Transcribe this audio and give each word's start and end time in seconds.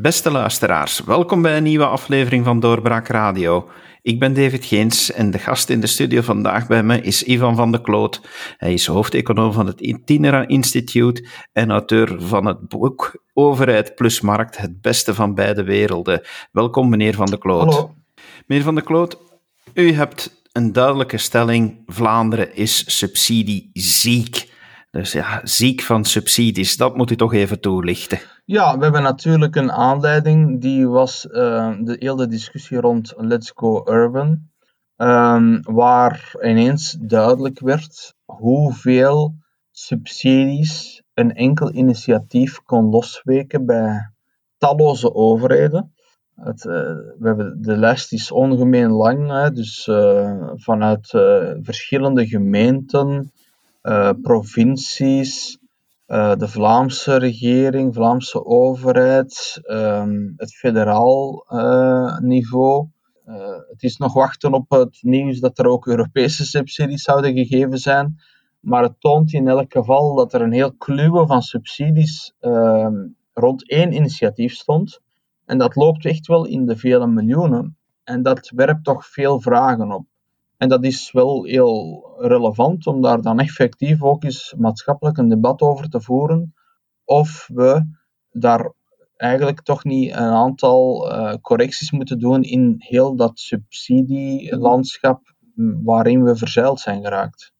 Beste 0.00 0.30
luisteraars, 0.30 1.04
welkom 1.04 1.42
bij 1.42 1.56
een 1.56 1.62
nieuwe 1.62 1.86
aflevering 1.86 2.44
van 2.44 2.60
Doorbraak 2.60 3.08
Radio. 3.08 3.68
Ik 4.02 4.18
ben 4.18 4.34
David 4.34 4.64
Geens 4.64 5.12
en 5.12 5.30
de 5.30 5.38
gast 5.38 5.70
in 5.70 5.80
de 5.80 5.86
studio 5.86 6.20
vandaag 6.20 6.66
bij 6.66 6.82
me 6.82 7.00
is 7.00 7.22
Ivan 7.22 7.56
van 7.56 7.72
de 7.72 7.80
Kloot. 7.80 8.20
Hij 8.56 8.72
is 8.72 8.86
hoofdeconoom 8.86 9.52
van 9.52 9.66
het 9.66 9.80
Itinera 9.80 10.46
Institute 10.46 11.28
en 11.52 11.70
auteur 11.70 12.16
van 12.20 12.46
het 12.46 12.68
boek 12.68 13.24
Overheid 13.32 13.94
plus 13.94 14.20
Markt, 14.20 14.58
het 14.58 14.80
beste 14.80 15.14
van 15.14 15.34
beide 15.34 15.64
werelden. 15.64 16.20
Welkom 16.52 16.88
meneer 16.88 17.14
van 17.14 17.26
de 17.26 17.38
Kloot. 17.38 17.74
Hallo. 17.74 17.94
Meneer 18.46 18.64
van 18.64 18.74
de 18.74 18.82
Kloot, 18.82 19.18
u 19.74 19.92
hebt 19.92 20.42
een 20.52 20.72
duidelijke 20.72 21.18
stelling, 21.18 21.82
Vlaanderen 21.86 22.54
is 22.56 22.96
subsidieziek. 22.98 24.50
Dus 24.90 25.12
ja, 25.12 25.40
ziek 25.42 25.80
van 25.80 26.04
subsidies, 26.04 26.76
dat 26.76 26.96
moet 26.96 27.10
u 27.10 27.16
toch 27.16 27.34
even 27.34 27.60
toelichten. 27.60 28.20
Ja, 28.50 28.76
we 28.76 28.82
hebben 28.82 29.02
natuurlijk 29.02 29.56
een 29.56 29.72
aanleiding. 29.72 30.60
Die 30.60 30.88
was 30.88 31.26
uh, 31.30 31.76
de 31.80 31.96
hele 31.98 32.26
discussie 32.26 32.80
rond 32.80 33.14
Let's 33.16 33.52
Go 33.54 33.82
Urban. 33.86 34.48
Um, 34.96 35.62
waar 35.62 36.34
ineens 36.42 36.96
duidelijk 37.00 37.60
werd 37.60 38.14
hoeveel 38.24 39.34
subsidies 39.70 41.02
een 41.14 41.34
enkel 41.34 41.72
initiatief 41.72 42.62
kon 42.62 42.84
losweken 42.84 43.66
bij 43.66 44.10
talloze 44.58 45.14
overheden. 45.14 45.94
Het, 46.34 46.64
uh, 46.64 46.72
we 47.18 47.26
hebben, 47.26 47.62
de 47.62 47.76
lijst 47.76 48.12
is 48.12 48.30
ongemeen 48.30 48.90
lang, 48.90 49.30
hè, 49.30 49.52
dus 49.52 49.86
uh, 49.86 50.50
vanuit 50.54 51.08
verschillende 51.62 52.26
gemeenten, 52.26 53.32
provincies, 54.22 55.57
uh, 56.08 56.36
de 56.36 56.48
Vlaamse 56.48 57.16
regering, 57.16 57.94
Vlaamse 57.94 58.44
overheid, 58.44 59.60
um, 59.62 60.32
het 60.36 60.54
federaal 60.54 61.44
uh, 61.48 62.18
niveau. 62.18 62.86
Uh, 63.26 63.36
het 63.68 63.82
is 63.82 63.96
nog 63.96 64.12
wachten 64.12 64.52
op 64.52 64.70
het 64.70 64.98
nieuws 65.00 65.40
dat 65.40 65.58
er 65.58 65.66
ook 65.66 65.86
Europese 65.86 66.46
subsidies 66.46 67.02
zouden 67.02 67.36
gegeven 67.36 67.78
zijn. 67.78 68.16
Maar 68.60 68.82
het 68.82 69.00
toont 69.00 69.32
in 69.32 69.48
elk 69.48 69.72
geval 69.72 70.14
dat 70.14 70.32
er 70.32 70.40
een 70.40 70.52
heel 70.52 70.74
kluwe 70.76 71.26
van 71.26 71.42
subsidies 71.42 72.34
ehm, 72.40 73.06
rond 73.32 73.70
één 73.70 73.92
initiatief 73.92 74.54
stond. 74.54 75.00
En 75.44 75.58
dat 75.58 75.76
loopt 75.76 76.04
echt 76.04 76.26
wel 76.26 76.46
in 76.46 76.66
de 76.66 76.76
vele 76.76 77.06
miljoenen. 77.06 77.76
En 78.04 78.22
dat 78.22 78.52
werpt 78.54 78.84
toch 78.84 79.06
veel 79.06 79.40
vragen 79.40 79.92
op. 79.92 80.06
En 80.58 80.68
dat 80.68 80.84
is 80.84 81.12
wel 81.12 81.44
heel 81.44 82.06
relevant 82.18 82.86
om 82.86 83.02
daar 83.02 83.22
dan 83.22 83.40
effectief 83.40 84.02
ook 84.02 84.24
eens 84.24 84.54
maatschappelijk 84.56 85.16
een 85.16 85.28
debat 85.28 85.60
over 85.60 85.88
te 85.88 86.00
voeren. 86.00 86.54
Of 87.04 87.48
we 87.52 87.96
daar 88.30 88.72
eigenlijk 89.16 89.62
toch 89.62 89.84
niet 89.84 90.10
een 90.10 90.16
aantal 90.16 91.10
uh, 91.12 91.34
correcties 91.40 91.90
moeten 91.90 92.18
doen 92.18 92.42
in 92.42 92.74
heel 92.78 93.16
dat 93.16 93.38
subsidielandschap 93.38 95.34
waarin 95.84 96.24
we 96.24 96.36
verzeild 96.36 96.80
zijn 96.80 97.02
geraakt. 97.02 97.52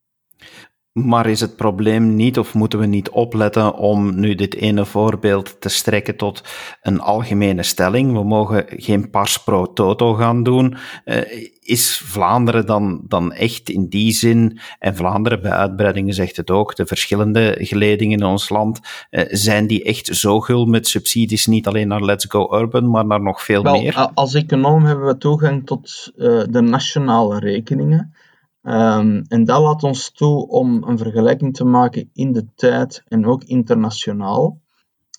Maar 1.05 1.27
is 1.27 1.41
het 1.41 1.57
probleem 1.57 2.15
niet, 2.15 2.39
of 2.39 2.55
moeten 2.55 2.79
we 2.79 2.87
niet 2.87 3.11
opletten 3.11 3.75
om 3.75 4.21
nu 4.21 4.35
dit 4.35 4.55
ene 4.55 4.85
voorbeeld 4.85 5.61
te 5.61 5.69
strekken 5.69 6.17
tot 6.17 6.43
een 6.83 7.01
algemene 7.01 7.63
stelling? 7.63 8.13
We 8.13 8.25
mogen 8.25 8.65
geen 8.69 9.11
pars 9.11 9.43
pro 9.43 9.73
toto 9.73 10.15
gaan 10.15 10.43
doen. 10.43 10.77
Uh, 11.05 11.17
is 11.63 11.99
Vlaanderen 12.05 12.67
dan, 12.67 13.01
dan 13.09 13.33
echt 13.33 13.69
in 13.69 13.89
die 13.89 14.13
zin, 14.13 14.59
en 14.79 14.97
Vlaanderen 14.97 15.42
bij 15.42 15.51
uitbreidingen 15.51 16.14
zegt 16.14 16.37
het 16.37 16.51
ook, 16.51 16.77
de 16.77 16.87
verschillende 16.87 17.57
geledingen 17.58 18.19
in 18.19 18.27
ons 18.27 18.48
land, 18.48 18.81
uh, 19.11 19.25
zijn 19.29 19.67
die 19.67 19.83
echt 19.83 20.17
zo 20.17 20.41
gul 20.41 20.64
met 20.67 20.87
subsidies, 20.87 21.47
niet 21.47 21.67
alleen 21.67 21.89
naar 21.89 22.05
Let's 22.05 22.27
Go 22.29 22.58
Urban, 22.58 22.91
maar 22.91 23.07
naar 23.07 23.23
nog 23.23 23.42
veel 23.42 23.63
Wel, 23.63 23.81
meer? 23.81 24.11
Als 24.14 24.35
econoom 24.35 24.85
hebben 24.85 25.07
we 25.07 25.19
toegang 25.19 25.67
tot 25.67 26.13
uh, 26.17 26.42
de 26.51 26.61
nationale 26.61 27.39
rekeningen. 27.39 28.14
Um, 28.68 29.24
en 29.29 29.45
dat 29.45 29.61
laat 29.61 29.83
ons 29.83 30.11
toe 30.11 30.48
om 30.48 30.83
een 30.83 30.98
vergelijking 30.98 31.55
te 31.55 31.64
maken 31.64 32.11
in 32.12 32.33
de 32.33 32.46
tijd 32.55 33.02
en 33.06 33.27
ook 33.27 33.45
internationaal. 33.45 34.61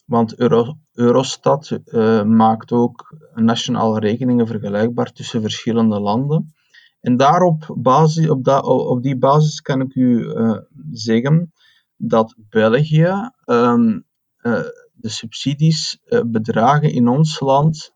Want 0.05 0.35
Euro, 0.35 0.77
Eurostat 0.93 1.79
uh, 1.85 2.23
maakt 2.23 2.71
ook 2.71 3.15
nationale 3.35 3.99
rekeningen 3.99 4.47
vergelijkbaar 4.47 5.11
tussen 5.11 5.41
verschillende 5.41 5.99
landen. 5.99 6.53
En 7.01 7.17
daarop 7.17 7.75
basis, 7.77 8.29
op, 8.29 8.47
op 8.63 9.03
die 9.03 9.17
basis 9.17 9.61
kan 9.61 9.81
ik 9.81 9.95
u 9.95 10.19
uh, 10.19 10.57
zeggen 10.91 11.53
dat 11.95 12.35
België 12.49 13.31
um, 13.45 14.05
uh, 14.41 14.61
de 14.93 15.09
subsidies 15.09 15.99
bedragen 16.25 16.91
in 16.91 17.07
ons 17.07 17.39
land 17.39 17.93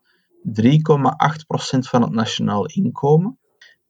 3,8% 0.48 0.58
van 1.78 2.02
het 2.02 2.12
nationaal 2.12 2.66
inkomen 2.66 3.38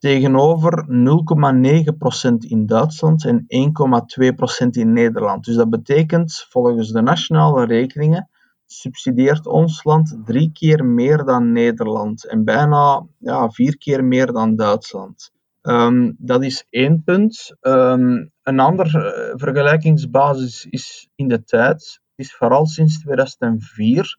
tegenover 0.05 0.85
0,9% 0.89 2.37
in 2.49 2.67
Duitsland 2.67 3.25
en 3.25 3.45
1,2% 3.47 4.67
in 4.71 4.93
Nederland. 4.93 5.45
Dus 5.45 5.55
dat 5.55 5.71
betekent, 5.71 6.47
volgens 6.49 6.93
de 6.93 7.01
nationale 7.01 7.67
rekeningen, 7.67 8.29
subsidieert 8.67 9.47
ons 9.47 9.85
land 9.85 10.17
drie 10.25 10.51
keer 10.53 10.85
meer 10.85 11.25
dan 11.25 11.53
Nederland 11.53 12.27
en 12.27 12.45
bijna 12.45 13.07
ja, 13.19 13.51
vier 13.51 13.79
keer 13.79 14.05
meer 14.05 14.33
dan 14.33 14.57
Duitsland. 14.57 15.31
Um, 15.63 16.17
dat 16.19 16.43
is 16.43 16.67
één 16.71 17.03
punt. 17.05 17.57
Um, 17.61 18.31
een 18.43 18.61
ander 18.61 18.87
uh, 18.87 19.33
vergelijkingsbasis 19.37 20.67
is 20.71 21.09
in 21.15 21.29
de 21.29 21.45
tijd. 21.45 22.01
Is 22.15 22.35
vooral 22.35 22.67
sinds 22.67 23.01
2004 23.01 24.19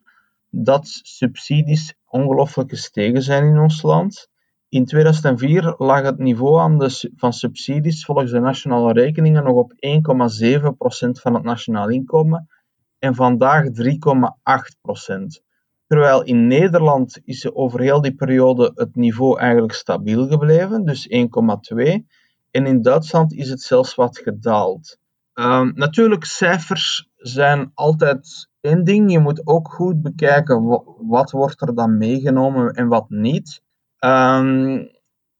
dat 0.49 0.87
subsidies 1.03 1.95
ongelooflijk 2.05 2.69
gestegen 2.69 3.21
zijn 3.21 3.43
in 3.43 3.59
ons 3.59 3.81
land. 3.81 4.33
In 4.69 4.85
2004 4.85 5.75
lag 5.77 6.01
het 6.01 6.17
niveau 6.17 6.89
van 7.15 7.33
subsidies 7.33 8.05
volgens 8.05 8.31
de 8.31 8.39
nationale 8.39 8.93
rekeningen 8.93 9.43
nog 9.43 9.55
op 9.55 9.73
1,7% 9.73 9.77
van 11.11 11.33
het 11.33 11.43
nationaal 11.43 11.89
inkomen 11.89 12.49
en 12.99 13.15
vandaag 13.15 13.65
3,8%. 13.65 15.43
Terwijl 15.87 16.23
in 16.23 16.47
Nederland 16.47 17.21
is 17.23 17.53
over 17.53 17.79
heel 17.79 18.01
die 18.01 18.15
periode 18.15 18.71
het 18.75 18.95
niveau 18.95 19.39
eigenlijk 19.39 19.73
stabiel 19.73 20.27
gebleven, 20.27 20.85
dus 20.85 21.07
1,2%. 21.09 21.15
En 22.51 22.65
in 22.65 22.81
Duitsland 22.81 23.33
is 23.33 23.49
het 23.49 23.61
zelfs 23.61 23.95
wat 23.95 24.17
gedaald. 24.17 24.97
Um, 25.33 25.71
natuurlijk, 25.75 26.25
cijfers 26.25 27.09
zijn 27.15 27.71
altijd 27.73 28.49
één 28.61 28.83
ding. 28.83 29.11
Je 29.11 29.19
moet 29.19 29.47
ook 29.47 29.71
goed 29.71 30.01
bekijken 30.01 30.63
wat 31.07 31.31
wordt 31.31 31.61
er 31.61 31.75
dan 31.75 31.97
meegenomen 31.97 32.73
en 32.73 32.87
wat 32.87 33.09
niet. 33.09 33.63
Um, 34.05 34.89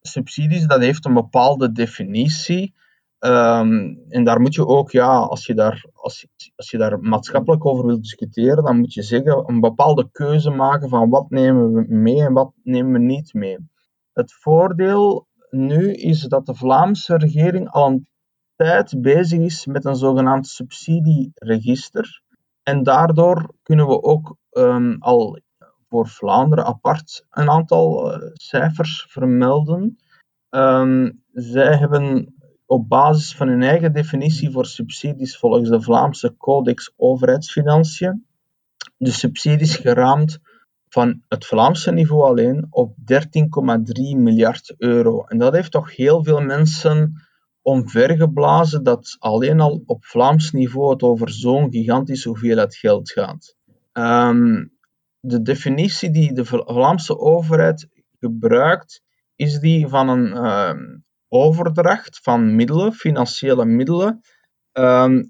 subsidies, 0.01 0.65
dat 0.65 0.79
heeft 0.79 1.05
een 1.05 1.13
bepaalde 1.13 1.71
definitie. 1.71 2.73
Um, 3.19 4.03
en 4.09 4.23
daar 4.23 4.41
moet 4.41 4.55
je 4.55 4.65
ook, 4.65 4.91
ja, 4.91 5.17
als 5.17 5.45
je, 5.45 5.53
daar, 5.53 5.85
als, 5.93 6.27
als 6.55 6.71
je 6.71 6.77
daar 6.77 6.99
maatschappelijk 6.99 7.65
over 7.65 7.85
wilt 7.85 8.01
discussiëren, 8.01 8.63
dan 8.63 8.77
moet 8.79 8.93
je 8.93 9.01
zeggen, 9.01 9.43
een 9.47 9.59
bepaalde 9.59 10.09
keuze 10.11 10.49
maken 10.49 10.89
van 10.89 11.09
wat 11.09 11.29
nemen 11.29 11.73
we 11.73 11.85
mee 11.87 12.21
en 12.21 12.33
wat 12.33 12.51
nemen 12.63 12.91
we 12.91 12.99
niet 12.99 13.33
mee. 13.33 13.57
Het 14.13 14.33
voordeel 14.33 15.27
nu 15.49 15.91
is 15.93 16.21
dat 16.21 16.45
de 16.45 16.55
Vlaamse 16.55 17.17
regering 17.17 17.69
al 17.69 17.87
een 17.87 18.07
tijd 18.55 19.01
bezig 19.01 19.39
is 19.39 19.65
met 19.65 19.85
een 19.85 19.95
zogenaamd 19.95 20.47
subsidieregister. 20.47 22.21
En 22.63 22.83
daardoor 22.83 23.53
kunnen 23.63 23.87
we 23.87 24.03
ook 24.03 24.37
um, 24.51 24.95
al 24.99 25.39
voor 25.95 26.07
Vlaanderen 26.07 26.65
apart 26.65 27.25
een 27.29 27.49
aantal 27.49 28.13
uh, 28.13 28.29
cijfers 28.33 29.05
vermelden. 29.09 29.97
Um, 30.49 31.23
zij 31.33 31.77
hebben 31.77 32.33
op 32.65 32.89
basis 32.89 33.35
van 33.35 33.47
hun 33.47 33.63
eigen 33.63 33.93
definitie 33.93 34.51
voor 34.51 34.65
subsidies 34.65 35.37
volgens 35.37 35.69
de 35.69 35.81
Vlaamse 35.81 36.35
Codex 36.37 36.93
Overheidsfinanciën 36.95 38.25
de 38.97 39.11
subsidies 39.11 39.75
geraamd 39.75 40.39
van 40.89 41.21
het 41.27 41.45
Vlaamse 41.45 41.91
niveau 41.91 42.23
alleen 42.23 42.67
op 42.69 42.95
13,3 42.97 43.03
miljard 44.17 44.73
euro. 44.77 45.23
En 45.23 45.37
dat 45.37 45.53
heeft 45.53 45.71
toch 45.71 45.95
heel 45.95 46.23
veel 46.23 46.41
mensen 46.41 47.13
omvergeblazen 47.61 48.83
dat 48.83 49.15
alleen 49.19 49.59
al 49.59 49.83
op 49.85 50.05
Vlaams 50.05 50.51
niveau 50.51 50.91
het 50.91 51.03
over 51.03 51.29
zo'n 51.29 51.71
gigantische 51.71 52.29
hoeveelheid 52.29 52.75
geld 52.75 53.11
gaat. 53.11 53.55
Um, 53.93 54.74
de 55.25 55.41
definitie 55.41 56.11
die 56.11 56.33
de 56.33 56.45
Vlaamse 56.45 57.19
overheid 57.19 57.87
gebruikt, 58.19 59.01
is 59.35 59.59
die 59.59 59.87
van 59.87 60.09
een 60.09 60.27
uh, 60.27 60.73
overdracht 61.27 62.19
van 62.21 62.55
middelen, 62.55 62.93
financiële 62.93 63.65
middelen, 63.65 64.21
um, 64.73 65.29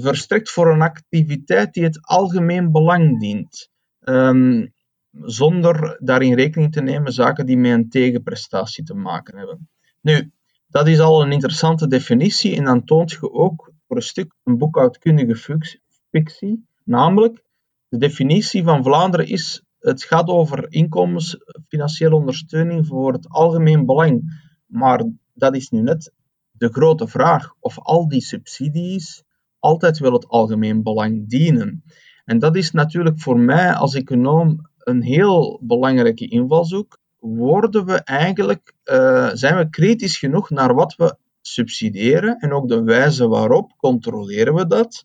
verstrekt 0.00 0.50
voor 0.50 0.72
een 0.72 0.82
activiteit 0.82 1.72
die 1.72 1.84
het 1.84 2.06
algemeen 2.06 2.72
belang 2.72 3.20
dient. 3.20 3.70
Um, 4.00 4.72
zonder 5.20 5.96
daarin 6.00 6.34
rekening 6.34 6.72
te 6.72 6.82
nemen 6.82 7.12
zaken 7.12 7.46
die 7.46 7.56
met 7.56 7.72
een 7.72 7.88
tegenprestatie 7.88 8.84
te 8.84 8.94
maken 8.94 9.38
hebben. 9.38 9.68
Nu, 10.00 10.32
dat 10.66 10.88
is 10.88 11.00
al 11.00 11.22
een 11.22 11.32
interessante 11.32 11.86
definitie 11.86 12.56
en 12.56 12.64
dan 12.64 12.84
toont 12.84 13.10
je 13.10 13.32
ook 13.32 13.72
voor 13.86 13.96
een 13.96 14.02
stuk 14.02 14.34
een 14.44 14.58
boekhoudkundige 14.58 15.64
fictie, 16.10 16.66
namelijk 16.84 17.42
de 17.92 17.98
definitie 17.98 18.64
van 18.64 18.82
Vlaanderen 18.82 19.26
is 19.26 19.62
het 19.78 20.04
gaat 20.04 20.28
over 20.28 20.72
inkomensfinanciële 20.72 22.14
ondersteuning 22.14 22.86
voor 22.86 23.12
het 23.12 23.28
algemeen 23.28 23.86
belang. 23.86 24.22
Maar 24.66 25.04
dat 25.34 25.54
is 25.54 25.70
nu 25.70 25.82
net 25.82 26.12
de 26.50 26.68
grote 26.68 27.06
vraag 27.06 27.54
of 27.60 27.78
al 27.78 28.08
die 28.08 28.20
subsidies 28.20 29.22
altijd 29.58 29.98
wel 29.98 30.12
het 30.12 30.28
algemeen 30.28 30.82
belang 30.82 31.28
dienen. 31.28 31.84
En 32.24 32.38
dat 32.38 32.56
is 32.56 32.70
natuurlijk 32.70 33.20
voor 33.20 33.38
mij 33.38 33.72
als 33.72 33.94
econoom 33.94 34.70
een 34.78 35.02
heel 35.02 35.60
belangrijke 35.62 36.28
invalshoek. 36.28 36.98
Worden 37.18 37.84
we 37.84 37.94
eigenlijk, 37.94 38.74
uh, 38.84 39.30
zijn 39.32 39.56
we 39.56 39.70
kritisch 39.70 40.18
genoeg 40.18 40.50
naar 40.50 40.74
wat 40.74 40.94
we 40.96 41.16
subsidiëren 41.40 42.36
en 42.38 42.52
ook 42.52 42.68
de 42.68 42.82
wijze 42.82 43.28
waarop 43.28 43.72
controleren 43.76 44.54
we 44.54 44.66
dat? 44.66 45.04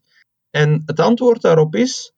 En 0.50 0.84
het 0.86 1.00
antwoord 1.00 1.42
daarop 1.42 1.76
is, 1.76 2.16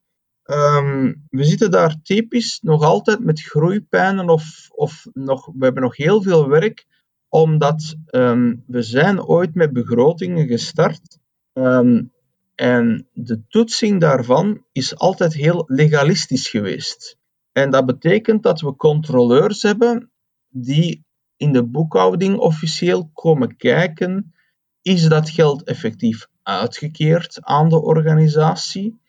um, 0.50 1.26
we 1.28 1.44
zitten 1.44 1.70
daar 1.70 1.96
typisch 2.02 2.60
nog 2.62 2.82
altijd 2.82 3.24
met 3.24 3.40
groeipijnen 3.40 4.28
of, 4.28 4.68
of 4.70 5.06
nog, 5.12 5.46
we 5.46 5.64
hebben 5.64 5.82
nog 5.82 5.96
heel 5.96 6.22
veel 6.22 6.48
werk 6.48 6.86
omdat 7.28 7.96
um, 8.10 8.64
we 8.66 8.82
zijn 8.82 9.22
ooit 9.24 9.54
met 9.54 9.72
begrotingen 9.72 10.46
gestart 10.46 11.18
um, 11.52 12.12
en 12.54 13.08
de 13.12 13.46
toetsing 13.48 14.00
daarvan 14.00 14.64
is 14.72 14.96
altijd 14.96 15.34
heel 15.34 15.64
legalistisch 15.66 16.48
geweest. 16.48 17.18
En 17.52 17.70
dat 17.70 17.86
betekent 17.86 18.42
dat 18.42 18.60
we 18.60 18.76
controleurs 18.76 19.62
hebben 19.62 20.10
die 20.48 21.04
in 21.36 21.52
de 21.52 21.64
boekhouding 21.64 22.38
officieel 22.38 23.10
komen 23.12 23.56
kijken, 23.56 24.34
is 24.82 25.08
dat 25.08 25.30
geld 25.30 25.62
effectief 25.62 26.28
uitgekeerd 26.42 27.38
aan 27.42 27.68
de 27.68 27.82
organisatie? 27.82 28.99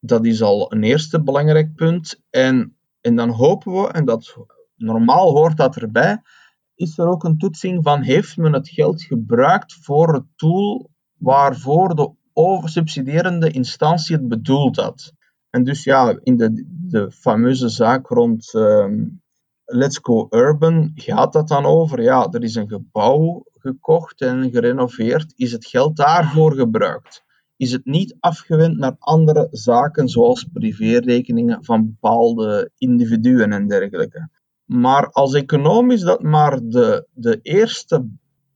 Dat 0.00 0.24
is 0.24 0.42
al 0.42 0.72
een 0.72 0.82
eerste 0.82 1.22
belangrijk 1.22 1.74
punt. 1.74 2.22
En, 2.30 2.76
en 3.00 3.16
dan 3.16 3.30
hopen 3.30 3.72
we, 3.72 3.88
en 3.88 4.04
dat 4.04 4.36
normaal 4.76 5.30
hoort 5.30 5.56
dat 5.56 5.76
erbij, 5.76 6.22
is 6.74 6.98
er 6.98 7.08
ook 7.08 7.24
een 7.24 7.38
toetsing 7.38 7.82
van 7.82 8.02
heeft 8.02 8.36
men 8.36 8.52
het 8.52 8.68
geld 8.68 9.02
gebruikt 9.02 9.78
voor 9.80 10.14
het 10.14 10.24
doel 10.36 10.90
waarvoor 11.18 11.94
de 11.94 12.12
subsidierende 12.64 13.50
instantie 13.50 14.16
het 14.16 14.28
bedoeld 14.28 14.76
had. 14.76 15.12
En 15.50 15.64
dus 15.64 15.84
ja, 15.84 16.18
in 16.22 16.36
de, 16.36 16.66
de 16.68 17.10
fameuze 17.10 17.68
zaak 17.68 18.08
rond 18.08 18.54
ehm, 18.54 19.04
Let's 19.64 19.98
Go 20.02 20.26
Urban 20.30 20.92
gaat 20.94 21.32
dat 21.32 21.48
dan 21.48 21.64
over. 21.64 22.02
Ja, 22.02 22.28
er 22.30 22.42
is 22.42 22.54
een 22.54 22.68
gebouw 22.68 23.44
gekocht 23.52 24.20
en 24.20 24.50
gerenoveerd. 24.50 25.32
Is 25.36 25.52
het 25.52 25.66
geld 25.66 25.96
daarvoor 25.96 26.54
gebruikt? 26.54 27.24
Is 27.60 27.72
het 27.72 27.84
niet 27.84 28.16
afgewend 28.20 28.78
naar 28.78 28.96
andere 28.98 29.48
zaken, 29.50 30.08
zoals 30.08 30.44
privérekeningen 30.52 31.64
van 31.64 31.86
bepaalde 31.86 32.70
individuen 32.78 33.52
en 33.52 33.68
dergelijke? 33.68 34.28
Maar 34.64 35.10
als 35.10 35.34
econoom 35.34 35.90
is 35.90 36.00
dat 36.00 36.22
maar 36.22 36.60
de, 36.62 37.06
de 37.12 37.38
eerste, 37.42 38.08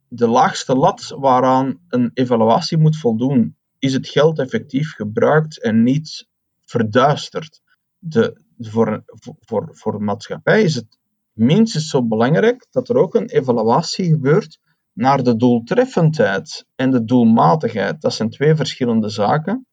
de 0.08 0.28
laagste 0.28 0.74
lat 0.74 1.14
waaraan 1.18 1.80
een 1.88 2.10
evaluatie 2.14 2.78
moet 2.78 2.96
voldoen. 2.96 3.56
Is 3.78 3.92
het 3.92 4.08
geld 4.08 4.38
effectief 4.38 4.94
gebruikt 4.94 5.62
en 5.62 5.82
niet 5.82 6.26
verduisterd? 6.64 7.60
De, 7.98 8.40
voor, 8.58 9.04
voor, 9.40 9.68
voor 9.70 9.92
de 9.92 10.04
maatschappij 10.04 10.62
is 10.62 10.74
het 10.74 10.98
minstens 11.32 11.88
zo 11.88 12.06
belangrijk 12.06 12.66
dat 12.70 12.88
er 12.88 12.96
ook 12.96 13.14
een 13.14 13.28
evaluatie 13.28 14.10
gebeurt 14.10 14.58
naar 14.94 15.22
de 15.22 15.36
doeltreffendheid 15.36 16.66
en 16.74 16.90
de 16.90 17.04
doelmatigheid. 17.04 18.00
Dat 18.00 18.14
zijn 18.14 18.30
twee 18.30 18.54
verschillende 18.54 19.08
zaken. 19.08 19.66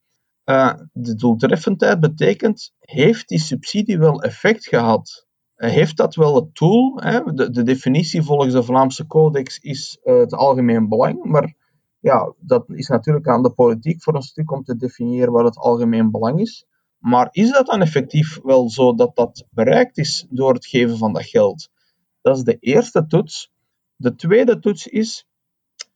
Uh, 0.45 0.73
de 0.93 1.15
doeltreffendheid 1.15 1.99
betekent, 1.99 2.73
heeft 2.79 3.27
die 3.27 3.39
subsidie 3.39 3.99
wel 3.99 4.21
effect 4.21 4.67
gehad? 4.67 5.27
Uh, 5.55 5.69
heeft 5.69 5.97
dat 5.97 6.15
wel 6.15 6.35
het 6.35 6.55
doel? 6.55 7.01
Hè? 7.01 7.23
De, 7.23 7.49
de, 7.49 7.63
definitie 7.63 8.21
volgens 8.21 8.53
de 8.53 8.63
Vlaamse 8.63 9.07
Codex 9.07 9.59
is 9.59 9.99
uh, 10.03 10.19
het 10.19 10.33
algemeen 10.33 10.89
belang, 10.89 11.23
maar 11.23 11.55
ja, 11.99 12.33
dat 12.39 12.69
is 12.69 12.87
natuurlijk 12.87 13.27
aan 13.27 13.43
de 13.43 13.53
politiek 13.53 14.03
voor 14.03 14.15
een 14.15 14.21
stuk 14.21 14.51
om 14.51 14.63
te 14.63 14.75
definiëren 14.75 15.31
wat 15.31 15.45
het 15.45 15.57
algemeen 15.57 16.11
belang 16.11 16.39
is. 16.39 16.65
Maar 16.97 17.27
is 17.31 17.51
dat 17.51 17.65
dan 17.65 17.81
effectief 17.81 18.39
wel 18.43 18.69
zo 18.69 18.95
dat 18.95 19.15
dat 19.15 19.47
bereikt 19.49 19.97
is 19.97 20.27
door 20.29 20.53
het 20.53 20.65
geven 20.65 20.97
van 20.97 21.13
dat 21.13 21.25
geld? 21.25 21.69
Dat 22.21 22.37
is 22.37 22.43
de 22.43 22.57
eerste 22.59 23.05
toets. 23.05 23.50
De 24.01 24.15
tweede 24.15 24.59
toets 24.59 24.87
is, 24.87 25.25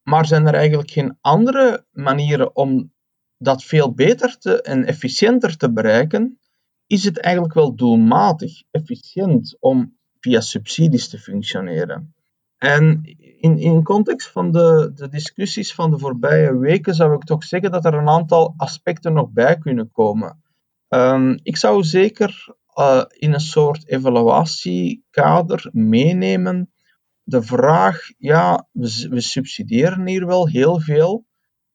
maar 0.03 0.25
zijn 0.25 0.47
er 0.47 0.53
eigenlijk 0.53 0.91
geen 0.91 1.17
andere 1.21 1.85
manieren 1.91 2.55
om 2.55 2.93
dat 3.37 3.63
veel 3.63 3.93
beter 3.93 4.37
te, 4.37 4.61
en 4.61 4.85
efficiënter 4.85 5.57
te 5.57 5.71
bereiken? 5.71 6.39
Is 6.87 7.03
het 7.03 7.19
eigenlijk 7.19 7.53
wel 7.53 7.75
doelmatig, 7.75 8.63
efficiënt 8.71 9.57
om 9.59 9.97
via 10.19 10.41
subsidies 10.41 11.09
te 11.09 11.17
functioneren? 11.17 12.15
En 12.57 13.01
in, 13.39 13.57
in 13.57 13.83
context 13.83 14.31
van 14.31 14.51
de, 14.51 14.91
de 14.95 15.09
discussies 15.09 15.73
van 15.73 15.91
de 15.91 15.97
voorbije 15.97 16.57
weken 16.57 16.93
zou 16.93 17.13
ik 17.13 17.23
toch 17.23 17.43
zeggen 17.43 17.71
dat 17.71 17.85
er 17.85 17.93
een 17.93 18.09
aantal 18.09 18.53
aspecten 18.57 19.13
nog 19.13 19.29
bij 19.29 19.57
kunnen 19.57 19.91
komen. 19.91 20.43
Um, 20.89 21.39
ik 21.43 21.57
zou 21.57 21.83
zeker 21.83 22.55
uh, 22.79 23.03
in 23.07 23.33
een 23.33 23.39
soort 23.39 23.87
evaluatiekader 23.87 25.69
meenemen 25.71 26.69
de 27.25 27.41
vraag, 27.41 27.99
ja, 28.17 28.67
we, 28.71 29.21
subsidiëren 29.21 30.07
hier 30.07 30.25
wel 30.25 30.47
heel 30.47 30.79
veel, 30.79 31.25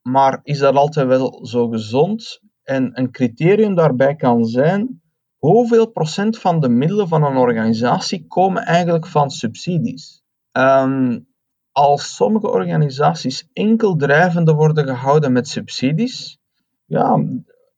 maar 0.03 0.41
is 0.43 0.59
dat 0.59 0.75
altijd 0.75 1.07
wel 1.07 1.47
zo 1.47 1.69
gezond? 1.69 2.41
En 2.63 2.99
een 2.99 3.11
criterium 3.11 3.75
daarbij 3.75 4.15
kan 4.15 4.45
zijn, 4.45 5.03
hoeveel 5.37 5.91
procent 5.91 6.39
van 6.39 6.61
de 6.61 6.69
middelen 6.69 7.09
van 7.09 7.25
een 7.25 7.37
organisatie 7.37 8.27
komen 8.27 8.63
eigenlijk 8.63 9.07
van 9.07 9.31
subsidies? 9.31 10.23
Um, 10.53 11.29
als 11.73 12.15
sommige 12.15 12.49
organisaties 12.49 13.49
enkel 13.53 13.97
drijvende 13.97 14.55
worden 14.55 14.87
gehouden 14.87 15.33
met 15.33 15.49
subsidies, 15.49 16.39
ja, 16.85 17.25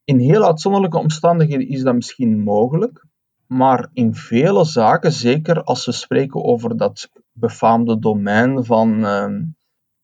in 0.04 0.18
heel 0.18 0.46
uitzonderlijke 0.46 0.98
omstandigheden 0.98 1.68
is 1.68 1.82
dat 1.82 1.94
misschien 1.94 2.42
mogelijk, 2.42 3.06
maar 3.46 3.90
in 3.92 4.14
vele 4.14 4.64
zaken, 4.64 5.12
zeker 5.12 5.62
als 5.62 5.86
we 5.86 5.92
spreken 5.92 6.44
over 6.44 6.76
dat 6.76 7.11
befaamde 7.32 7.98
domein 7.98 8.64
van 8.64 9.04
uh, 9.04 9.40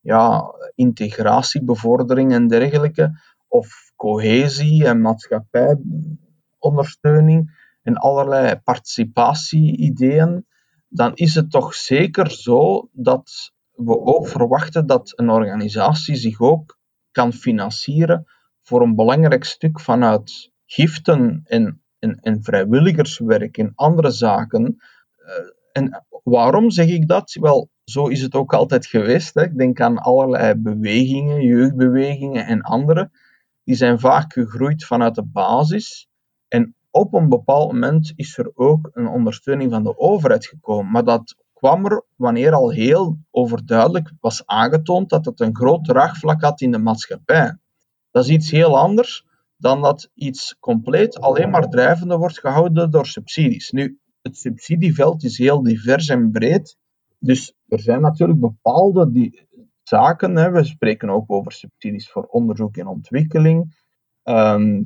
ja, 0.01 0.55
integratiebevordering 0.75 2.33
en 2.33 2.49
dergelijke, 2.49 3.21
of 3.49 3.93
cohesie 3.97 4.87
en 4.87 5.01
maatschappijondersteuning 5.01 7.67
en 7.83 7.97
allerlei 7.97 8.57
participatie-ideeën, 8.57 10.47
dan 10.89 11.15
is 11.15 11.35
het 11.35 11.51
toch 11.51 11.75
zeker 11.75 12.31
zo 12.31 12.89
dat 12.93 13.53
we 13.73 14.01
ook 14.01 14.29
verwachten 14.29 14.87
dat 14.87 15.13
een 15.17 15.31
organisatie 15.31 16.17
zich 16.17 16.41
ook 16.41 16.79
kan 17.11 17.33
financieren 17.33 18.27
voor 18.63 18.83
een 18.83 18.95
belangrijk 18.95 19.45
stuk 19.45 19.81
vanuit 19.81 20.53
giften 20.65 21.41
en, 21.45 21.83
en, 21.99 22.19
en 22.21 22.43
vrijwilligerswerk 22.43 23.59
en 23.59 23.73
andere 23.75 24.11
zaken. 24.11 24.77
Uh, 25.19 25.33
en 25.73 26.05
waarom 26.25 26.71
zeg 26.71 26.89
ik 26.89 27.09
dat? 27.09 27.37
Wel, 27.41 27.71
zo 27.85 28.07
is 28.07 28.23
het 28.23 28.35
ook 28.35 28.55
altijd 28.55 28.87
geweest. 28.87 29.35
Hè. 29.35 29.43
Ik 29.43 29.59
denk 29.59 29.81
aan 29.81 29.99
allerlei 29.99 30.55
bewegingen, 30.55 31.43
jeugdbewegingen 31.43 32.47
en 32.47 32.63
andere. 32.63 33.11
Die 33.65 33.75
zijn 33.75 34.01
vaak 34.01 34.33
gegroeid 34.33 34.85
vanuit 34.85 35.15
de 35.15 35.25
basis. 35.25 36.09
En 36.49 36.75
op 36.91 37.15
een 37.15 37.29
bepaald 37.29 37.73
moment 37.73 38.13
is 38.17 38.39
er 38.39 38.51
ook 38.55 38.91
een 38.93 39.09
ondersteuning 39.09 39.71
van 39.71 39.83
de 39.83 39.99
overheid 39.99 40.47
gekomen. 40.47 40.91
Maar 40.91 41.05
dat 41.05 41.37
kwam 41.53 41.87
er 41.87 42.05
wanneer 42.17 42.53
al 42.53 42.71
heel 42.71 43.19
overduidelijk 43.31 44.13
was 44.21 44.47
aangetoond 44.47 45.11
dat 45.11 45.25
het 45.25 45.41
een 45.41 45.57
groot 45.57 45.85
draagvlak 45.85 46.43
had 46.43 46.61
in 46.61 46.71
de 46.71 46.79
maatschappij. 46.79 47.59
Dat 48.11 48.25
is 48.25 48.31
iets 48.31 48.51
heel 48.51 48.79
anders 48.79 49.25
dan 49.57 49.83
dat 49.83 50.11
iets 50.15 50.57
compleet 50.61 51.21
alleen 51.21 51.51
maar 51.51 51.69
drijvende 51.69 52.17
wordt 52.17 52.41
gehouden 52.41 52.91
door 52.91 53.07
subsidies. 53.07 53.71
Nu, 53.71 53.99
het 54.23 54.37
subsidieveld 54.37 55.25
is 55.25 55.39
heel 55.39 55.63
divers 55.63 56.09
en 56.09 56.31
breed. 56.31 56.77
Dus 57.19 57.55
er 57.69 57.81
zijn 57.81 58.01
natuurlijk 58.01 58.41
bepaalde 58.41 59.13
die, 59.13 59.49
zaken. 59.89 60.37
Hè. 60.37 60.51
We 60.51 60.65
spreken 60.65 61.11
ook 61.11 61.31
over 61.31 61.53
subsidies 61.53 62.11
voor 62.11 62.25
onderzoek 62.25 62.77
en 62.77 62.87
ontwikkeling, 62.87 63.77
ehm, 64.23 64.83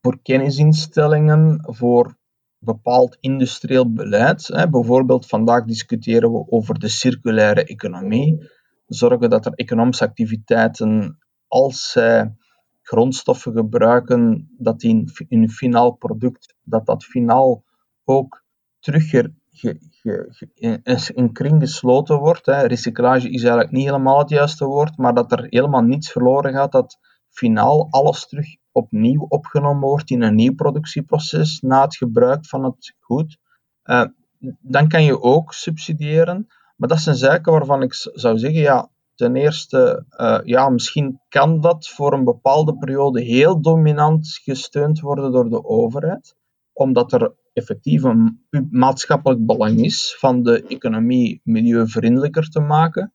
voor 0.00 0.22
kennisinstellingen, 0.22 1.60
voor 1.62 2.18
bepaald 2.58 3.16
industrieel 3.20 3.92
beleid. 3.92 4.46
Hè. 4.46 4.70
Bijvoorbeeld 4.70 5.26
vandaag 5.26 5.64
discussiëren 5.64 6.32
we 6.32 6.50
over 6.50 6.78
de 6.78 6.88
circulaire 6.88 7.64
economie. 7.64 8.48
Zorgen 8.86 9.30
dat 9.30 9.46
er 9.46 9.52
economische 9.52 10.04
activiteiten 10.04 11.18
als 11.48 11.90
zij 11.90 12.34
grondstoffen 12.82 13.52
gebruiken, 13.52 14.50
dat 14.58 14.80
die 14.80 15.04
in 15.28 15.38
hun 15.38 15.50
finaal 15.50 15.92
product, 15.92 16.54
dat 16.62 16.86
dat 16.86 17.04
finaal 17.04 17.64
ook 18.04 18.44
terug 18.78 19.12
in 21.08 21.32
kring 21.32 21.60
gesloten 21.62 22.18
wordt. 22.18 22.46
Hè. 22.46 22.66
Recyclage 22.66 23.30
is 23.30 23.42
eigenlijk 23.42 23.70
niet 23.72 23.84
helemaal 23.84 24.18
het 24.18 24.28
juiste 24.28 24.64
woord, 24.64 24.96
maar 24.96 25.14
dat 25.14 25.32
er 25.32 25.46
helemaal 25.48 25.82
niets 25.82 26.10
verloren 26.12 26.52
gaat, 26.52 26.72
dat 26.72 26.98
finaal 27.28 27.86
alles 27.90 28.28
terug 28.28 28.56
opnieuw 28.72 29.26
opgenomen 29.28 29.88
wordt 29.88 30.10
in 30.10 30.22
een 30.22 30.34
nieuw 30.34 30.54
productieproces 30.54 31.60
na 31.60 31.82
het 31.82 31.96
gebruik 31.96 32.46
van 32.46 32.64
het 32.64 32.94
goed. 32.98 33.38
Uh, 33.84 34.04
dan 34.60 34.88
kan 34.88 35.04
je 35.04 35.22
ook 35.22 35.52
subsidiëren. 35.52 36.46
Maar 36.76 36.88
dat 36.88 37.00
zijn 37.00 37.16
zaken 37.16 37.52
waarvan 37.52 37.82
ik 37.82 37.94
zou 37.94 38.38
zeggen, 38.38 38.60
ja, 38.60 38.90
ten 39.14 39.36
eerste, 39.36 40.06
uh, 40.16 40.38
ja, 40.44 40.68
misschien 40.68 41.20
kan 41.28 41.60
dat 41.60 41.88
voor 41.88 42.12
een 42.12 42.24
bepaalde 42.24 42.78
periode 42.78 43.22
heel 43.22 43.60
dominant 43.60 44.40
gesteund 44.42 45.00
worden 45.00 45.32
door 45.32 45.50
de 45.50 45.64
overheid, 45.64 46.36
omdat 46.72 47.12
er 47.12 47.34
effectief 47.52 48.02
een 48.02 48.46
maatschappelijk 48.70 49.46
belang 49.46 49.84
is 49.84 50.16
van 50.18 50.42
de 50.42 50.62
economie 50.66 51.40
milieuvriendelijker 51.44 52.48
te 52.48 52.60
maken. 52.60 53.12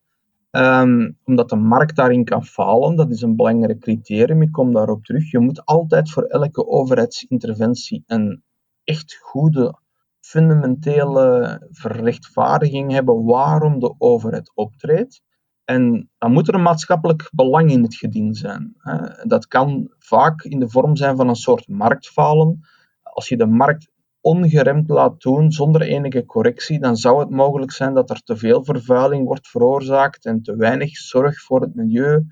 Um, 0.52 1.18
omdat 1.24 1.50
de 1.50 1.56
markt 1.56 1.96
daarin 1.96 2.24
kan 2.24 2.46
falen, 2.46 2.96
dat 2.96 3.12
is 3.12 3.22
een 3.22 3.36
belangrijk 3.36 3.80
criterium. 3.80 4.42
Ik 4.42 4.52
kom 4.52 4.74
daarop 4.74 5.04
terug. 5.04 5.32
Je 5.32 5.40
moet 5.40 5.66
altijd 5.66 6.12
voor 6.12 6.24
elke 6.24 6.68
overheidsinterventie 6.68 8.04
een 8.08 8.44
echt 8.84 9.18
goede, 9.22 9.80
fundamentele 10.20 11.62
verrechtvaardiging 11.72 12.92
hebben 12.92 13.24
waarom 13.24 13.80
de 13.80 13.96
overheid 13.98 14.52
optreedt. 14.54 15.22
En 15.66 16.10
dan 16.18 16.32
moet 16.32 16.48
er 16.48 16.54
een 16.54 16.62
maatschappelijk 16.62 17.30
belang 17.34 17.72
in 17.72 17.84
het 17.84 17.96
geding 17.96 18.38
zijn. 18.38 18.76
Dat 19.24 19.48
kan 19.48 19.94
vaak 19.98 20.44
in 20.44 20.60
de 20.60 20.70
vorm 20.70 20.96
zijn 20.96 21.16
van 21.16 21.30
een 21.30 21.36
soort 21.36 21.68
marktfalen. 21.68 22.60
Als 23.04 23.30
je 23.30 23.38
de 23.38 23.46
markt 23.46 23.92
ongeremd 24.26 24.90
laat 24.90 25.22
doen 25.22 25.52
zonder 25.52 25.82
enige 25.82 26.26
correctie, 26.26 26.80
dan 26.80 26.96
zou 26.96 27.20
het 27.20 27.30
mogelijk 27.30 27.72
zijn 27.72 27.94
dat 27.94 28.10
er 28.10 28.24
te 28.24 28.38
veel 28.38 28.64
vervuiling 28.64 29.26
wordt 29.26 29.48
veroorzaakt 29.48 30.26
en 30.26 30.42
te 30.42 30.56
weinig 30.56 30.98
zorg 30.98 31.42
voor 31.42 31.62
het 31.62 31.76
milieu. 31.76 32.26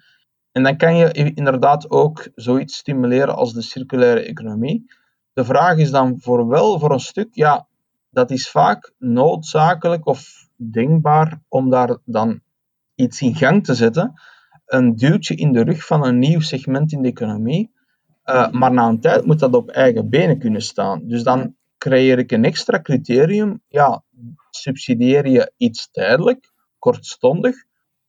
En 0.52 0.64
dan 0.64 0.78
kan 0.78 0.96
je 0.96 1.34
inderdaad 1.34 1.90
ook 1.90 2.30
zoiets 2.36 2.78
stimuleren 2.78 3.36
als 3.36 3.54
de 3.54 3.62
circulaire 3.62 4.20
economie. 4.20 4.86
De 5.34 5.46
vraag 5.46 5.78
is 5.78 5.92
dan 5.92 6.20
voor 6.20 6.48
wel 6.48 6.80
voor 6.80 6.92
een 6.92 7.00
stuk, 7.00 7.28
ja, 7.32 7.68
dat 8.10 8.32
is 8.32 8.50
vaak 8.50 8.94
noodzakelijk 8.98 10.06
of 10.06 10.50
denkbaar 10.56 11.42
om 11.48 11.70
daar 11.70 11.98
dan 12.06 12.42
iets 12.96 13.22
in 13.22 13.36
gang 13.36 13.66
te 13.66 13.74
zetten. 13.74 14.14
Een 14.66 14.96
duwtje 14.96 15.36
in 15.36 15.52
de 15.52 15.64
rug 15.64 15.86
van 15.86 16.06
een 16.06 16.20
nieuw 16.20 16.40
segment 16.40 16.92
in 16.92 17.02
de 17.02 17.08
economie. 17.08 17.72
Uh, 18.26 18.52
maar 18.52 18.74
na 18.74 18.88
een 18.88 19.00
tijd 19.00 19.26
moet 19.26 19.40
dat 19.40 19.54
op 19.54 19.70
eigen 19.70 20.10
benen 20.10 20.40
kunnen 20.40 20.62
staan. 20.62 21.08
Dus 21.08 21.24
dan 21.24 21.56
creëer 21.84 22.20
ik 22.20 22.32
een 22.32 22.46
extra 22.46 22.82
criterium. 22.82 23.62
Ja, 23.68 24.04
subsidieer 24.50 25.28
je 25.28 25.54
iets 25.58 25.92
tijdelijk, 25.92 26.52
kortstondig, 26.80 27.56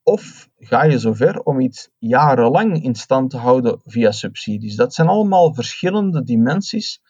of 0.03 0.49
ga 0.57 0.83
je 0.83 0.99
zover 0.99 1.41
om 1.41 1.61
iets 1.61 1.91
jarenlang 1.99 2.83
in 2.83 2.95
stand 2.95 3.31
te 3.31 3.37
houden 3.37 3.81
via 3.85 4.11
subsidies? 4.11 4.77
Dat 4.77 4.95
zijn 4.95 5.09
allemaal 5.09 5.55
verschillende 5.55 6.23
dimensies 6.23 7.01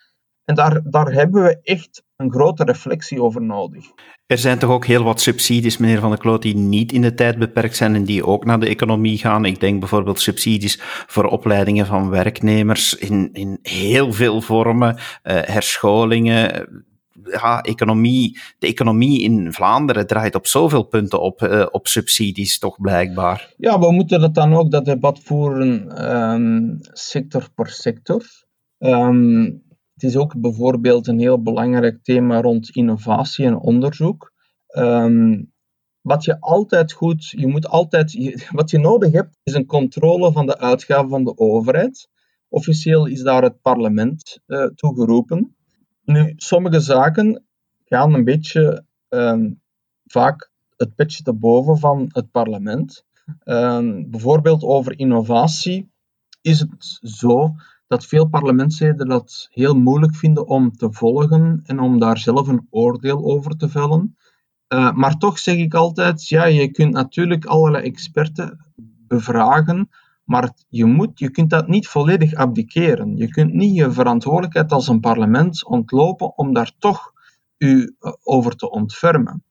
en 0.44 0.54
daar, 0.54 0.90
daar 0.90 1.12
hebben 1.12 1.42
we 1.42 1.60
echt 1.62 2.03
een 2.16 2.32
grote 2.32 2.64
reflectie 2.64 3.22
over 3.22 3.42
nodig. 3.42 3.84
Er 4.26 4.38
zijn 4.38 4.58
toch 4.58 4.70
ook 4.70 4.86
heel 4.86 5.02
wat 5.02 5.20
subsidies, 5.20 5.76
meneer 5.76 6.00
Van 6.00 6.10
der 6.10 6.18
Kloot, 6.18 6.42
die 6.42 6.56
niet 6.56 6.92
in 6.92 7.02
de 7.02 7.14
tijd 7.14 7.38
beperkt 7.38 7.76
zijn 7.76 7.94
en 7.94 8.04
die 8.04 8.26
ook 8.26 8.44
naar 8.44 8.60
de 8.60 8.68
economie 8.68 9.18
gaan. 9.18 9.44
Ik 9.44 9.60
denk 9.60 9.80
bijvoorbeeld 9.80 10.20
subsidies 10.20 10.78
voor 10.82 11.24
opleidingen 11.24 11.86
van 11.86 12.10
werknemers 12.10 12.94
in, 12.94 13.30
in 13.32 13.58
heel 13.62 14.12
veel 14.12 14.40
vormen, 14.40 14.94
uh, 14.94 15.00
herscholingen. 15.22 16.68
Ja, 17.24 17.62
economie, 17.62 18.38
de 18.58 18.66
economie 18.66 19.22
in 19.22 19.52
Vlaanderen 19.52 20.06
draait 20.06 20.34
op 20.34 20.46
zoveel 20.46 20.82
punten 20.82 21.20
op, 21.20 21.42
uh, 21.42 21.66
op 21.70 21.86
subsidies, 21.86 22.58
toch 22.58 22.80
blijkbaar. 22.80 23.54
Ja, 23.56 23.78
we 23.78 23.92
moeten 23.92 24.20
dat 24.20 24.34
dan 24.34 24.54
ook, 24.54 24.70
dat 24.70 24.84
debat 24.84 25.20
voeren, 25.22 26.04
um, 26.14 26.78
sector 26.80 27.48
per 27.54 27.68
sector. 27.68 28.22
Um, 28.78 29.62
is 30.04 30.16
ook 30.16 30.40
bijvoorbeeld 30.40 31.06
een 31.06 31.18
heel 31.18 31.42
belangrijk 31.42 32.02
thema 32.02 32.40
rond 32.40 32.70
innovatie 32.70 33.46
en 33.46 33.58
onderzoek. 33.58 34.32
Ehm, 34.66 35.42
wat 36.00 36.24
je 36.24 36.40
altijd 36.40 36.92
goed, 36.92 37.26
je 37.28 37.46
moet 37.46 37.68
altijd, 37.68 38.14
wat 38.58 38.70
je 38.70 38.78
nodig 38.78 39.12
hebt, 39.12 39.38
is 39.42 39.54
een 39.54 39.66
controle 39.66 40.32
van 40.32 40.46
de 40.46 40.58
uitgaven 40.58 41.08
van 41.08 41.24
de 41.24 41.38
overheid. 41.38 42.08
Officieel 42.48 43.06
is 43.06 43.22
daar 43.22 43.42
het 43.42 43.60
parlement 43.60 44.40
uh, 44.46 44.64
toe 44.64 44.94
geroepen. 44.94 45.56
Nu, 46.04 46.32
sommige 46.36 46.80
zaken 46.80 47.44
gaan 47.84 48.14
een 48.14 48.24
beetje 48.24 48.84
ehm, 49.08 49.50
vaak 50.04 50.50
het 50.76 50.94
petje 50.94 51.22
te 51.22 51.32
boven 51.32 51.78
van 51.78 52.08
het 52.12 52.30
parlement. 52.30 53.04
Um, 53.44 54.10
bijvoorbeeld 54.10 54.62
over 54.62 54.98
innovatie 54.98 55.92
is 56.40 56.60
het 56.60 56.98
zo 57.00 57.54
dat 57.94 58.06
veel 58.06 58.28
parlementsleden 58.28 59.08
dat 59.08 59.48
heel 59.50 59.74
moeilijk 59.74 60.14
vinden 60.14 60.46
om 60.46 60.72
te 60.72 60.92
volgen 60.92 61.60
en 61.64 61.80
om 61.80 61.98
daar 61.98 62.18
zelf 62.18 62.48
een 62.48 62.66
oordeel 62.70 63.24
over 63.24 63.56
te 63.56 63.68
vellen. 63.68 64.16
Uh, 64.68 64.92
maar 64.92 65.16
toch 65.16 65.38
zeg 65.38 65.56
ik 65.56 65.74
altijd, 65.74 66.28
ja, 66.28 66.44
je 66.44 66.70
kunt 66.70 66.92
natuurlijk 66.92 67.44
allerlei 67.44 67.84
experten 67.84 68.64
bevragen, 69.06 69.88
maar 70.24 70.52
je, 70.68 70.84
moet, 70.84 71.18
je 71.18 71.30
kunt 71.30 71.50
dat 71.50 71.68
niet 71.68 71.88
volledig 71.88 72.34
abdiceren. 72.34 73.16
Je 73.16 73.28
kunt 73.28 73.52
niet 73.52 73.74
je 73.74 73.90
verantwoordelijkheid 73.90 74.72
als 74.72 74.88
een 74.88 75.00
parlement 75.00 75.66
ontlopen 75.66 76.38
om 76.38 76.54
daar 76.54 76.72
toch 76.78 77.12
u 77.58 77.96
eh, 77.98 78.12
over 78.22 78.56
te 78.56 78.70
ontfermen. 78.70 79.44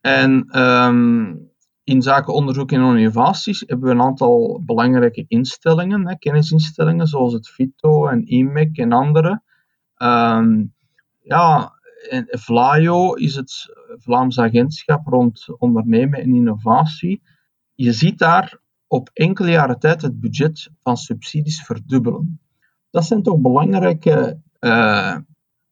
En 0.00 0.60
um, 0.62 1.50
in 1.86 2.02
zaken 2.02 2.34
onderzoek 2.34 2.72
en 2.72 2.96
innovaties 2.96 3.64
hebben 3.66 3.88
we 3.88 3.94
een 3.94 4.02
aantal 4.02 4.62
belangrijke 4.64 5.24
instellingen, 5.28 6.08
hè, 6.08 6.18
kennisinstellingen 6.18 7.06
zoals 7.06 7.32
het 7.32 7.48
FITO 7.48 8.06
en 8.06 8.26
IMEC 8.26 8.76
en 8.76 8.92
andere. 8.92 9.42
Um, 10.02 10.74
ja, 11.20 11.72
en 12.10 12.26
VLAIO 12.28 13.12
is 13.14 13.34
het 13.34 13.74
Vlaams 13.96 14.38
agentschap 14.38 15.06
rond 15.06 15.46
ondernemen 15.58 16.20
en 16.20 16.34
innovatie. 16.34 17.22
Je 17.74 17.92
ziet 17.92 18.18
daar 18.18 18.58
op 18.86 19.10
enkele 19.12 19.50
jaren 19.50 19.78
tijd 19.78 20.02
het 20.02 20.20
budget 20.20 20.70
van 20.82 20.96
subsidies 20.96 21.62
verdubbelen. 21.62 22.40
Dat 22.90 23.04
zijn 23.04 23.22
toch 23.22 23.38
belangrijke 23.38 24.40
uh, 24.60 25.16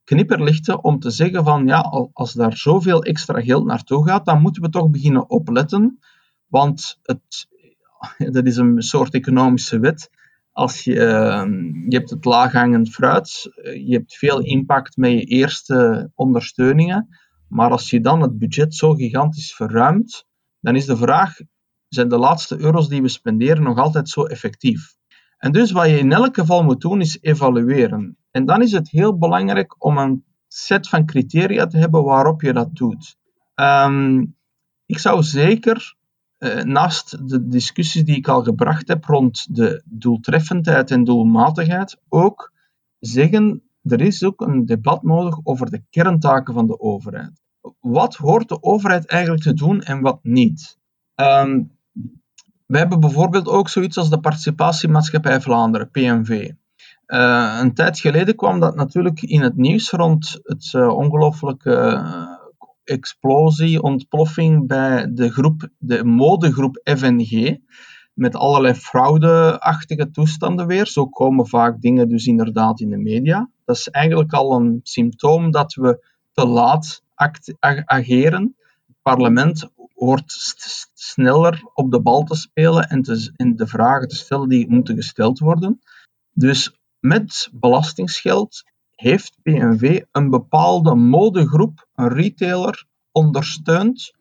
knipperlichten 0.05 0.85
om 0.85 0.99
te 0.99 1.11
zeggen 1.11 1.45
van 1.45 1.67
ja, 1.67 1.79
als 2.13 2.33
daar 2.33 2.57
zoveel 2.57 3.03
extra 3.03 3.41
geld 3.41 3.65
naartoe 3.65 4.07
gaat, 4.07 4.25
dan 4.25 4.41
moeten 4.41 4.63
we 4.63 4.69
toch 4.69 4.91
beginnen 4.91 5.31
opletten. 5.31 5.99
Want 6.47 6.99
het, 7.03 7.49
dat 8.35 8.47
is 8.47 8.57
een 8.57 8.83
soort 8.83 9.15
economische 9.15 9.79
wet. 9.79 10.11
Als 10.53 10.81
je, 10.85 11.01
ehm, 11.01 11.91
je 11.91 11.97
hebt 11.97 12.11
het 12.11 12.25
laaghangend 12.25 12.91
fruit, 12.91 13.51
je 13.87 13.93
hebt 13.95 14.17
veel 14.17 14.41
impact 14.41 14.97
met 14.97 15.11
je 15.11 15.25
eerste 15.25 16.11
ondersteuningen, 16.15 17.09
maar 17.49 17.71
als 17.71 17.91
je 17.91 18.01
dan 18.01 18.21
het 18.21 18.39
budget 18.39 18.75
zo 18.75 18.95
gigantisch 18.95 19.55
verruimt, 19.55 20.27
dan 20.61 20.77
is 20.77 20.87
de 20.87 20.97
vraag, 20.97 21.37
zijn 21.89 22.09
de 22.09 22.19
laatste 22.19 22.61
euro's 22.61 22.89
die 22.89 23.03
we 23.03 23.09
spenderen 23.09 23.63
nog 23.63 23.79
altijd 23.79 24.09
zo 24.09 24.25
effectief? 24.25 24.95
En 25.39 25.53
dus 25.53 25.71
wat 25.71 25.89
je 25.89 25.99
in 25.99 26.13
elk 26.13 26.35
geval 26.35 26.63
moet 26.63 26.81
doen, 26.81 27.01
is 27.01 27.19
evalueren. 27.21 28.17
En 28.35 28.45
dan 28.45 28.63
is 28.63 28.73
het 28.73 28.91
heel 28.91 29.19
belangrijk 29.19 29.85
om 29.85 29.99
een 29.99 30.25
set 30.49 30.89
van 30.89 31.07
criteria 31.07 31.67
te 31.67 31.79
hebben 31.79 32.05
waarop 32.05 32.43
je 32.43 32.53
dat 32.53 32.75
doet. 32.75 33.17
Um, 33.55 34.37
ik 34.87 34.99
zou 34.99 35.23
zeker, 35.23 35.97
uh, 36.39 36.63
naast 36.63 37.29
de 37.29 37.49
discussies 37.49 38.05
die 38.05 38.17
ik 38.17 38.29
al 38.29 38.43
gebracht 38.43 38.89
heb 38.89 39.05
rond 39.05 39.57
de 39.57 39.83
doeltreffendheid 39.85 40.91
en 40.91 41.05
doelmatigheid, 41.05 42.01
ook 42.09 42.53
zeggen, 42.99 43.63
er 43.83 44.01
is 44.01 44.25
ook 44.25 44.41
een 44.41 44.67
debat 44.67 45.03
nodig 45.03 45.39
over 45.43 45.71
de 45.71 45.83
kerntaken 45.91 46.55
van 46.55 46.67
de 46.67 46.81
overheid. 46.81 47.43
Wat 47.81 48.15
hoort 48.15 48.49
de 48.49 48.63
overheid 48.63 49.07
eigenlijk 49.07 49.43
te 49.43 49.55
doen 49.55 49.83
en 49.83 50.01
wat 50.01 50.19
niet? 50.23 50.79
Um, 51.15 51.71
we 52.67 52.79
hebben 52.79 53.01
bijvoorbeeld 53.01 53.49
ook 53.49 53.69
zoiets 53.69 53.97
als 53.97 54.11
de 54.11 54.21
Participatiemaatschappij 54.21 55.41
Vlaanderen, 55.41 55.91
PMV. 55.91 56.51
Uh, 57.07 57.59
een 57.61 57.75
tijd 57.75 57.99
geleden 57.99 58.37
kwam 58.37 58.61
dat 58.61 58.75
natuurlijk 58.75 59.23
in 59.23 59.41
het 59.41 59.57
nieuws 59.57 59.91
rond 59.91 60.41
het 60.43 60.73
uh, 60.77 60.89
ongelooflijke 60.89 61.71
uh, 61.71 62.27
explosie, 62.85 63.83
ontploffing 63.83 64.67
bij 64.67 65.13
de, 65.13 65.31
groep, 65.31 65.69
de 65.79 66.05
modegroep 66.05 66.81
FNG. 66.85 67.59
Met 68.15 68.37
allerlei 68.37 68.75
fraudeachtige 68.75 70.11
toestanden 70.11 70.67
weer. 70.67 70.87
Zo 70.87 71.07
komen 71.07 71.47
vaak 71.47 71.81
dingen 71.81 72.09
dus 72.09 72.27
inderdaad 72.27 72.81
in 72.81 72.91
de 72.91 72.97
media. 72.97 73.51
Dat 73.65 73.77
is 73.77 73.89
eigenlijk 73.89 74.33
al 74.33 74.55
een 74.55 74.81
symptoom 74.83 75.51
dat 75.51 75.75
we 75.75 76.07
te 76.33 76.47
laat 76.47 77.03
ageren. 77.85 78.57
Het 78.87 78.97
parlement 79.03 79.71
hoort 79.95 80.55
sneller 80.95 81.71
op 81.75 81.91
de 81.91 82.01
bal 82.01 82.23
te 82.23 82.35
spelen 82.35 82.89
en, 82.89 83.03
te, 83.03 83.33
en 83.37 83.57
de 83.57 83.67
vragen 83.67 84.09
te 84.09 84.17
stellen 84.17 84.49
die 84.49 84.71
moeten 84.71 84.97
gesteld 84.97 85.39
worden. 85.39 85.81
Dus 86.33 86.79
met 87.05 87.49
belastingsgeld 87.53 88.65
heeft 88.95 89.39
PNV 89.43 90.03
een 90.13 90.31
bepaalde 90.31 90.95
modegroep, 90.95 91.89
een 91.95 92.09
retailer, 92.09 92.87
ondersteund. 93.13 94.13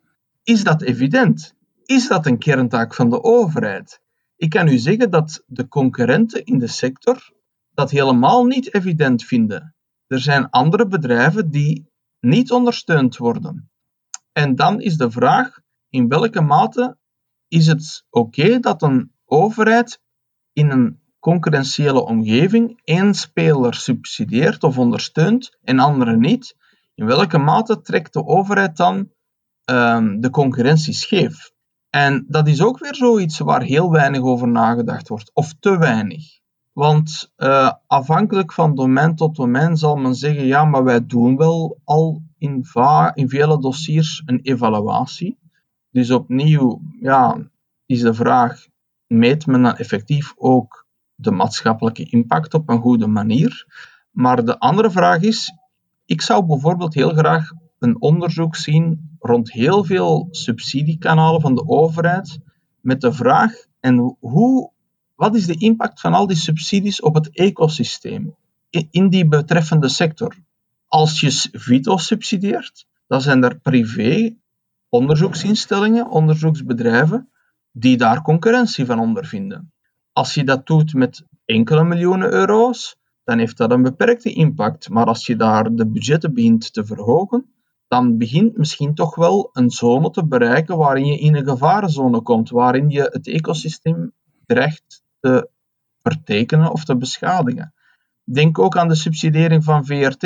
Is 0.42 0.64
dat 0.64 0.82
evident? 0.82 1.54
Is 1.84 2.08
dat 2.08 2.26
een 2.26 2.38
kerntaak 2.38 2.94
van 2.94 3.10
de 3.10 3.22
overheid? 3.22 4.00
Ik 4.36 4.50
kan 4.50 4.68
u 4.68 4.76
zeggen 4.76 5.10
dat 5.10 5.42
de 5.46 5.68
concurrenten 5.68 6.44
in 6.44 6.58
de 6.58 6.66
sector 6.66 7.32
dat 7.74 7.90
helemaal 7.90 8.44
niet 8.44 8.74
evident 8.74 9.24
vinden. 9.24 9.74
Er 10.06 10.20
zijn 10.20 10.50
andere 10.50 10.86
bedrijven 10.86 11.50
die 11.50 11.90
niet 12.20 12.52
ondersteund 12.52 13.16
worden. 13.16 13.70
En 14.32 14.54
dan 14.54 14.80
is 14.80 14.96
de 14.96 15.10
vraag, 15.10 15.58
in 15.88 16.08
welke 16.08 16.40
mate 16.40 16.96
is 17.48 17.66
het 17.66 18.04
oké 18.10 18.58
dat 18.58 18.82
een 18.82 19.12
overheid 19.24 20.00
in 20.52 20.70
een 20.70 21.02
concurrentiële 21.24 22.04
omgeving 22.04 22.80
één 22.84 23.14
speler 23.14 23.74
subsidieert 23.74 24.62
of 24.64 24.78
ondersteunt 24.78 25.56
en 25.62 25.78
andere 25.78 26.16
niet? 26.16 26.56
In 26.94 27.06
welke 27.06 27.38
mate 27.38 27.80
trekt 27.80 28.12
de 28.12 28.26
overheid 28.26 28.76
dan 28.76 29.08
um, 29.70 30.20
de 30.20 30.30
concurrentie 30.30 30.92
scheef? 30.92 31.52
En 31.90 32.24
dat 32.28 32.48
is 32.48 32.62
ook 32.62 32.78
weer 32.78 32.94
zoiets 32.94 33.38
waar 33.38 33.62
heel 33.62 33.90
weinig 33.90 34.20
over 34.20 34.48
nagedacht 34.48 35.08
wordt, 35.08 35.30
of 35.34 35.54
te 35.60 35.78
weinig. 35.78 36.24
Want 36.72 37.32
uh, 37.36 37.72
afhankelijk 37.86 38.52
van 38.52 38.74
domein 38.74 39.16
tot 39.16 39.36
domein 39.36 39.76
zal 39.76 39.96
men 39.96 40.14
zeggen, 40.14 40.44
ja, 40.44 40.64
maar 40.64 40.84
wij 40.84 41.06
doen 41.06 41.36
wel 41.36 41.80
al 41.84 42.22
in, 42.38 42.66
in 43.14 43.28
vele 43.28 43.60
dossiers 43.60 44.22
een 44.26 44.40
evaluatie. 44.42 45.38
Dus 45.90 46.10
opnieuw 46.10 46.80
ja, 47.00 47.50
is 47.86 48.00
de 48.00 48.14
vraag, 48.14 48.66
meet 49.06 49.46
men 49.46 49.62
dan 49.62 49.76
effectief 49.76 50.34
ook 50.36 50.83
de 51.14 51.30
maatschappelijke 51.30 52.04
impact 52.04 52.54
op 52.54 52.68
een 52.68 52.80
goede 52.80 53.06
manier? 53.06 53.66
Maar 54.10 54.44
de 54.44 54.58
andere 54.58 54.90
vraag 54.90 55.20
is, 55.20 55.52
ik 56.04 56.20
zou 56.20 56.46
bijvoorbeeld 56.46 56.94
heel 56.94 57.10
graag 57.10 57.50
een 57.78 58.00
onderzoek 58.00 58.56
zien 58.56 59.16
rond 59.18 59.52
heel 59.52 59.84
veel 59.84 60.28
subsidiekanalen 60.30 61.40
van 61.40 61.54
de 61.54 61.66
overheid 61.66 62.38
met 62.80 63.00
de 63.00 63.12
vraag 63.12 63.52
en 63.80 64.16
hoe, 64.18 64.70
wat 65.14 65.34
is 65.34 65.46
de 65.46 65.58
impact 65.58 66.00
van 66.00 66.14
al 66.14 66.26
die 66.26 66.36
subsidies 66.36 67.00
op 67.00 67.14
het 67.14 67.30
ecosysteem 67.30 68.34
in 68.90 69.08
die 69.08 69.28
betreffende 69.28 69.88
sector? 69.88 70.36
Als 70.86 71.20
je 71.20 71.48
Vito 71.52 71.96
subsidieert, 71.96 72.86
dan 73.06 73.20
zijn 73.20 73.44
er 73.44 73.58
privé 73.60 74.36
onderzoeksinstellingen, 74.88 76.10
onderzoeksbedrijven, 76.10 77.28
die 77.72 77.96
daar 77.96 78.22
concurrentie 78.22 78.86
van 78.86 78.98
ondervinden. 79.00 79.72
Als 80.14 80.34
je 80.34 80.44
dat 80.44 80.66
doet 80.66 80.94
met 80.94 81.24
enkele 81.44 81.84
miljoenen 81.84 82.32
euro's, 82.32 82.96
dan 83.24 83.38
heeft 83.38 83.56
dat 83.56 83.70
een 83.70 83.82
beperkte 83.82 84.32
impact. 84.32 84.88
Maar 84.88 85.06
als 85.06 85.26
je 85.26 85.36
daar 85.36 85.74
de 85.74 85.86
budgetten 85.86 86.34
begint 86.34 86.72
te 86.72 86.84
verhogen, 86.84 87.54
dan 87.88 88.18
begint 88.18 88.56
misschien 88.56 88.94
toch 88.94 89.14
wel 89.14 89.50
een 89.52 89.70
zone 89.70 90.10
te 90.10 90.26
bereiken 90.26 90.76
waarin 90.76 91.06
je 91.06 91.18
in 91.18 91.34
een 91.34 91.44
gevarenzone 91.44 92.20
komt, 92.22 92.50
waarin 92.50 92.90
je 92.90 93.02
het 93.12 93.28
ecosysteem 93.28 94.12
dreigt 94.46 95.02
te 95.20 95.48
vertekenen 96.02 96.70
of 96.70 96.84
te 96.84 96.96
beschadigen. 96.96 97.74
Denk 98.24 98.58
ook 98.58 98.76
aan 98.76 98.88
de 98.88 98.94
subsidiëring 98.94 99.64
van 99.64 99.84
VRT. 99.84 100.22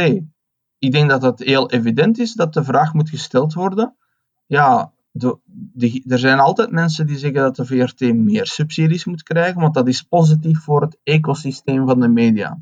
Ik 0.79 0.93
denk 0.93 1.11
dat 1.11 1.23
het 1.23 1.39
heel 1.39 1.71
evident 1.71 2.19
is 2.19 2.33
dat 2.35 2.55
de 2.55 2.65
vraag 2.65 2.93
moet 2.93 3.11
gesteld 3.11 3.55
worden. 3.55 3.97
Ja, 4.47 4.93
er 6.07 6.19
zijn 6.19 6.39
altijd 6.39 6.71
mensen 6.71 7.07
die 7.07 7.19
zeggen 7.19 7.41
dat 7.41 7.57
de 7.57 7.65
VRT 7.65 8.15
meer 8.15 8.47
subsidies 8.47 9.05
moet 9.05 9.23
krijgen, 9.23 9.61
want 9.61 9.75
dat 9.75 9.89
is 9.89 10.03
positief 10.03 10.61
voor 10.61 10.81
het 10.81 10.99
ecosysteem 11.03 11.87
van 11.87 12.01
de 12.01 12.09
media. 12.09 12.59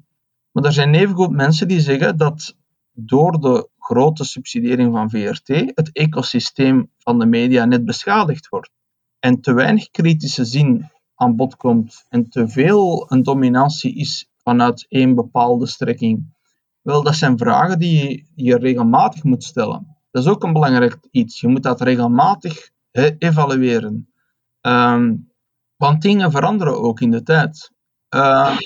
Maar 0.53 0.65
er 0.65 0.73
zijn 0.73 0.95
evengoed 0.95 1.31
mensen 1.31 1.69
die 1.69 1.81
zeggen 1.81 2.17
dat 2.17 2.57
door 2.93 3.41
de 3.41 3.69
grote 3.79 4.25
subsidiëring 4.25 4.93
van 4.93 5.11
VRT 5.11 5.49
het 5.49 5.91
ecosysteem 5.93 6.91
van 6.99 7.19
de 7.19 7.27
media 7.27 7.65
net 7.65 7.85
beschadigd 7.85 8.49
wordt. 8.49 8.71
En 9.19 9.41
te 9.41 9.53
weinig 9.53 9.91
kritische 9.91 10.45
zin 10.45 10.91
aan 11.15 11.37
bod 11.37 11.57
komt 11.57 12.05
en 12.09 12.29
te 12.29 12.49
veel 12.49 13.07
een 13.09 13.23
dominantie 13.23 13.95
is 13.95 14.31
vanuit 14.43 14.87
één 14.89 15.15
bepaalde 15.15 15.67
strekking. 15.67 16.35
Wel, 16.83 17.03
dat 17.03 17.15
zijn 17.15 17.39
vragen 17.39 17.79
die 17.79 18.27
je 18.35 18.57
regelmatig 18.57 19.23
moet 19.23 19.45
stellen. 19.45 19.96
Dat 20.17 20.25
is 20.25 20.31
ook 20.31 20.43
een 20.43 20.53
belangrijk 20.53 20.99
iets. 21.11 21.41
Je 21.41 21.49
moet 21.49 21.63
dat 21.63 21.81
regelmatig 21.81 22.71
evalueren. 23.19 24.13
Um, 24.61 25.33
want 25.77 26.03
dingen 26.03 26.31
veranderen 26.31 26.83
ook 26.83 27.01
in 27.01 27.11
de 27.11 27.23
tijd. 27.23 27.73
Uh, 28.15 28.59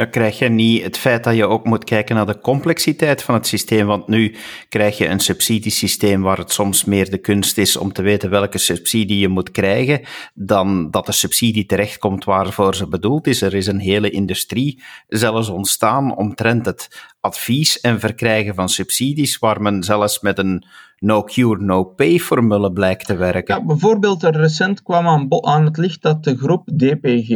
ja, 0.00 0.06
krijg 0.06 0.38
je 0.38 0.48
niet 0.48 0.82
het 0.82 0.98
feit 0.98 1.24
dat 1.24 1.36
je 1.36 1.46
ook 1.46 1.64
moet 1.64 1.84
kijken 1.84 2.14
naar 2.14 2.26
de 2.26 2.40
complexiteit 2.40 3.22
van 3.22 3.34
het 3.34 3.46
systeem? 3.46 3.86
Want 3.86 4.06
nu 4.06 4.34
krijg 4.68 4.98
je 4.98 5.06
een 5.06 5.20
subsidiesysteem 5.20 6.22
waar 6.22 6.38
het 6.38 6.52
soms 6.52 6.84
meer 6.84 7.10
de 7.10 7.18
kunst 7.18 7.58
is 7.58 7.76
om 7.76 7.92
te 7.92 8.02
weten 8.02 8.30
welke 8.30 8.58
subsidie 8.58 9.18
je 9.18 9.28
moet 9.28 9.50
krijgen, 9.50 10.00
dan 10.34 10.90
dat 10.90 11.06
de 11.06 11.12
subsidie 11.12 11.66
terechtkomt 11.66 12.24
waarvoor 12.24 12.74
ze 12.74 12.88
bedoeld 12.88 13.26
is. 13.26 13.42
Er 13.42 13.54
is 13.54 13.66
een 13.66 13.78
hele 13.78 14.10
industrie 14.10 14.82
zelfs 15.08 15.48
ontstaan 15.48 16.16
omtrent 16.16 16.66
het 16.66 17.10
advies 17.20 17.80
en 17.80 18.00
verkrijgen 18.00 18.54
van 18.54 18.68
subsidies, 18.68 19.38
waar 19.38 19.62
men 19.62 19.82
zelfs 19.82 20.20
met 20.20 20.38
een 20.38 20.64
no-cure, 21.00 21.62
no-pay 21.62 22.18
formule 22.18 22.72
blijkt 22.72 23.06
te 23.06 23.16
werken. 23.16 23.54
Ja, 23.54 23.64
bijvoorbeeld, 23.64 24.22
er 24.22 24.36
recent 24.36 24.82
kwam 24.82 25.30
aan, 25.44 25.64
het 25.64 25.76
licht 25.76 26.02
dat 26.02 26.24
de 26.24 26.36
groep 26.36 26.66
DPG, 26.66 27.28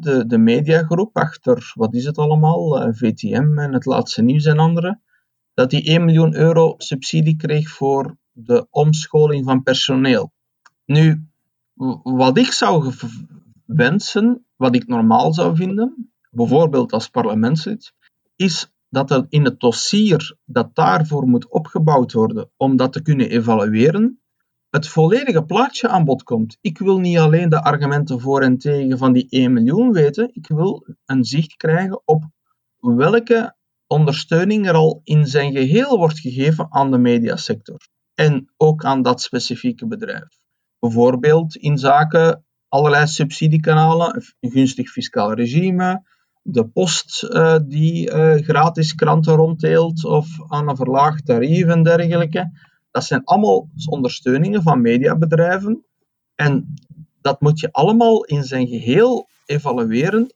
de, 0.00 0.24
de 0.26 0.38
mediagroep 0.38 1.16
achter, 1.16 1.72
wat 1.74 1.94
is 1.94 2.04
het 2.04 2.18
allemaal, 2.18 2.80
eh, 2.80 2.88
VTM 2.92 3.58
en 3.58 3.72
het 3.72 3.84
laatste 3.84 4.22
nieuws 4.22 4.44
en 4.44 4.58
andere, 4.58 5.00
dat 5.54 5.70
die 5.70 5.82
1 5.82 6.04
miljoen 6.04 6.34
euro 6.34 6.74
subsidie 6.78 7.36
kreeg 7.36 7.68
voor 7.68 8.16
de 8.32 8.66
omscholing 8.70 9.44
van 9.44 9.62
personeel. 9.62 10.32
Nu, 10.84 11.26
wat 12.02 12.38
ik 12.38 12.52
zou 12.52 12.92
wensen, 13.64 14.44
wat 14.56 14.74
ik 14.74 14.86
normaal 14.86 15.32
zou 15.32 15.56
vinden, 15.56 16.12
bijvoorbeeld 16.30 16.92
als 16.92 17.08
parlementslid, 17.08 17.92
is 18.36 18.72
dat 18.90 19.10
er 19.10 19.26
in 19.28 19.44
het 19.44 19.60
dossier 19.60 20.36
dat 20.44 20.74
daarvoor 20.74 21.28
moet 21.28 21.48
opgebouwd 21.48 22.12
worden 22.12 22.50
om 22.56 22.76
dat 22.76 22.92
te 22.92 23.02
kunnen 23.02 23.30
evalueren, 23.30 24.20
het 24.70 24.88
volledige 24.88 25.44
plaatje 25.44 25.88
aan 25.88 26.04
bod 26.04 26.22
komt. 26.22 26.58
Ik 26.60 26.78
wil 26.78 26.98
niet 26.98 27.18
alleen 27.18 27.48
de 27.48 27.62
argumenten 27.62 28.20
voor 28.20 28.42
en 28.42 28.58
tegen 28.58 28.98
van 28.98 29.12
die 29.12 29.26
1 29.28 29.52
miljoen 29.52 29.92
weten, 29.92 30.30
ik 30.32 30.46
wil 30.46 30.86
een 31.04 31.24
zicht 31.24 31.56
krijgen 31.56 32.02
op 32.04 32.24
welke 32.78 33.56
ondersteuning 33.86 34.66
er 34.66 34.74
al 34.74 35.00
in 35.04 35.26
zijn 35.26 35.52
geheel 35.52 35.98
wordt 35.98 36.18
gegeven 36.18 36.66
aan 36.70 36.90
de 36.90 36.98
mediasector 36.98 37.88
en 38.14 38.52
ook 38.56 38.84
aan 38.84 39.02
dat 39.02 39.22
specifieke 39.22 39.86
bedrijf. 39.86 40.28
Bijvoorbeeld 40.78 41.56
in 41.56 41.78
zaken 41.78 42.44
allerlei 42.68 43.06
subsidiekanalen, 43.06 44.22
een 44.40 44.50
gunstig 44.50 44.90
fiscaal 44.90 45.32
regime, 45.32 46.02
de 46.42 46.68
post 46.68 47.22
uh, 47.22 47.58
die 47.66 48.10
uh, 48.10 48.34
gratis 48.34 48.94
kranten 48.94 49.34
ronddeelt 49.34 50.04
of 50.04 50.26
aan 50.48 50.68
een 50.68 50.76
verlaagd 50.76 51.26
tarief 51.26 51.66
en 51.66 51.82
dergelijke. 51.82 52.58
Dat 52.90 53.04
zijn 53.04 53.24
allemaal 53.24 53.68
ondersteuningen 53.90 54.62
van 54.62 54.80
mediabedrijven. 54.80 55.84
En 56.34 56.74
dat 57.20 57.40
moet 57.40 57.60
je 57.60 57.72
allemaal 57.72 58.24
in 58.24 58.44
zijn 58.44 58.66
geheel 58.66 59.28
evalueren 59.46 60.34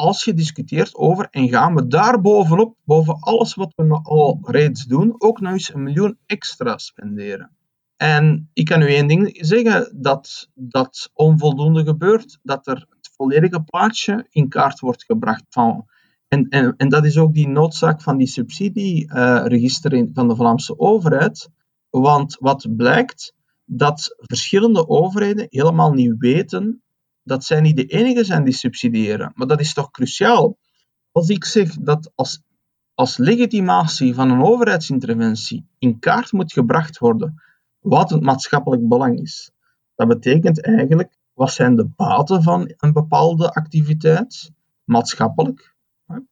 als 0.00 0.24
je 0.24 0.34
discuteert 0.34 0.94
over 0.94 1.28
en 1.30 1.48
gaan 1.48 1.74
we 1.74 1.86
daar 1.86 2.20
bovenop, 2.20 2.76
boven 2.84 3.20
alles 3.20 3.54
wat 3.54 3.72
we 3.76 4.00
al 4.02 4.38
reeds 4.42 4.84
doen, 4.84 5.14
ook 5.18 5.40
nog 5.40 5.52
eens 5.52 5.74
een 5.74 5.82
miljoen 5.82 6.18
extra 6.26 6.78
spenderen. 6.78 7.50
En 7.96 8.50
ik 8.52 8.64
kan 8.64 8.82
u 8.82 8.86
één 8.86 9.06
ding 9.06 9.38
zeggen, 9.40 10.00
dat 10.00 10.48
dat 10.54 11.10
onvoldoende 11.14 11.84
gebeurt, 11.84 12.38
dat 12.42 12.66
er 12.66 12.86
volledige 13.20 13.62
plaatje 13.62 14.26
in 14.30 14.48
kaart 14.48 14.80
wordt 14.80 15.04
gebracht. 15.04 15.44
Van, 15.48 15.86
en, 16.28 16.48
en, 16.48 16.74
en 16.76 16.88
dat 16.88 17.04
is 17.04 17.18
ook 17.18 17.34
die 17.34 17.48
noodzaak 17.48 18.02
van 18.02 18.16
die 18.16 18.26
subsidieregister 18.26 19.92
uh, 19.92 20.06
van 20.12 20.28
de 20.28 20.36
Vlaamse 20.36 20.78
overheid. 20.78 21.48
Want 21.90 22.36
wat 22.38 22.76
blijkt, 22.76 23.34
dat 23.64 24.16
verschillende 24.16 24.88
overheden 24.88 25.46
helemaal 25.48 25.92
niet 25.92 26.14
weten 26.18 26.82
dat 27.22 27.44
zij 27.44 27.60
niet 27.60 27.76
de 27.76 27.86
enige 27.86 28.24
zijn 28.24 28.44
die 28.44 28.54
subsidiëren. 28.54 29.32
Maar 29.34 29.46
dat 29.46 29.60
is 29.60 29.74
toch 29.74 29.90
cruciaal. 29.90 30.56
Als 31.12 31.28
ik 31.28 31.44
zeg 31.44 31.74
dat 31.74 32.12
als, 32.14 32.42
als 32.94 33.16
legitimatie 33.16 34.14
van 34.14 34.30
een 34.30 34.42
overheidsinterventie 34.42 35.66
in 35.78 35.98
kaart 35.98 36.32
moet 36.32 36.52
gebracht 36.52 36.98
worden 36.98 37.42
wat 37.78 38.10
het 38.10 38.22
maatschappelijk 38.22 38.88
belang 38.88 39.20
is, 39.20 39.50
dat 39.94 40.08
betekent 40.08 40.62
eigenlijk 40.62 41.18
wat 41.40 41.52
zijn 41.52 41.76
de 41.76 41.88
baten 41.96 42.42
van 42.42 42.74
een 42.76 42.92
bepaalde 42.92 43.52
activiteit, 43.52 44.52
maatschappelijk? 44.84 45.74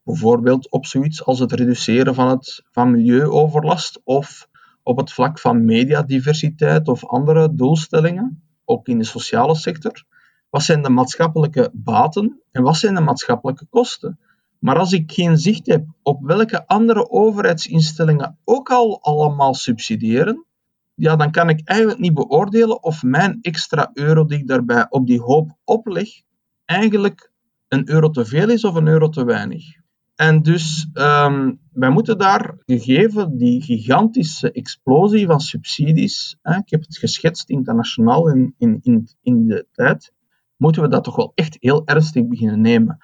Bijvoorbeeld 0.02 0.70
op 0.70 0.86
zoiets 0.86 1.24
als 1.24 1.38
het 1.38 1.52
reduceren 1.52 2.14
van, 2.14 2.28
het, 2.28 2.62
van 2.70 2.90
milieuoverlast 2.90 4.00
of 4.04 4.48
op 4.82 4.96
het 4.96 5.12
vlak 5.12 5.38
van 5.38 5.64
mediadiversiteit 5.64 6.88
of 6.88 7.06
andere 7.06 7.54
doelstellingen, 7.54 8.42
ook 8.64 8.88
in 8.88 8.98
de 8.98 9.04
sociale 9.04 9.54
sector. 9.54 10.04
Wat 10.50 10.62
zijn 10.62 10.82
de 10.82 10.90
maatschappelijke 10.90 11.70
baten 11.72 12.40
en 12.52 12.62
wat 12.62 12.76
zijn 12.76 12.94
de 12.94 13.00
maatschappelijke 13.00 13.66
kosten? 13.70 14.18
Maar 14.58 14.78
als 14.78 14.92
ik 14.92 15.12
geen 15.12 15.38
zicht 15.38 15.66
heb 15.66 15.86
op 16.02 16.22
welke 16.22 16.66
andere 16.66 17.10
overheidsinstellingen 17.10 18.38
ook 18.44 18.70
al 18.70 19.02
allemaal 19.02 19.54
subsidiëren, 19.54 20.46
ja, 20.98 21.16
dan 21.16 21.30
kan 21.30 21.48
ik 21.48 21.60
eigenlijk 21.64 22.00
niet 22.00 22.14
beoordelen 22.14 22.82
of 22.82 23.02
mijn 23.02 23.38
extra 23.40 23.90
euro 23.94 24.24
die 24.24 24.38
ik 24.38 24.46
daarbij 24.46 24.86
op 24.90 25.06
die 25.06 25.20
hoop 25.20 25.56
opleg, 25.64 26.08
eigenlijk 26.64 27.32
een 27.68 27.90
euro 27.90 28.10
te 28.10 28.24
veel 28.24 28.50
is 28.50 28.64
of 28.64 28.74
een 28.74 28.86
euro 28.86 29.08
te 29.08 29.24
weinig. 29.24 29.64
En 30.14 30.42
dus 30.42 30.88
um, 30.94 31.60
wij 31.72 31.90
moeten 31.90 32.18
daar, 32.18 32.54
gegeven 32.66 33.36
die 33.36 33.62
gigantische 33.62 34.52
explosie 34.52 35.26
van 35.26 35.40
subsidies, 35.40 36.36
hè, 36.42 36.56
ik 36.56 36.70
heb 36.70 36.80
het 36.80 36.98
geschetst 36.98 37.50
internationaal 37.50 38.28
in, 38.28 38.54
in, 38.58 38.78
in, 38.82 39.08
in 39.22 39.46
de 39.46 39.66
tijd, 39.72 40.12
moeten 40.56 40.82
we 40.82 40.88
dat 40.88 41.04
toch 41.04 41.16
wel 41.16 41.32
echt 41.34 41.56
heel 41.60 41.86
ernstig 41.86 42.26
beginnen 42.26 42.60
nemen. 42.60 42.98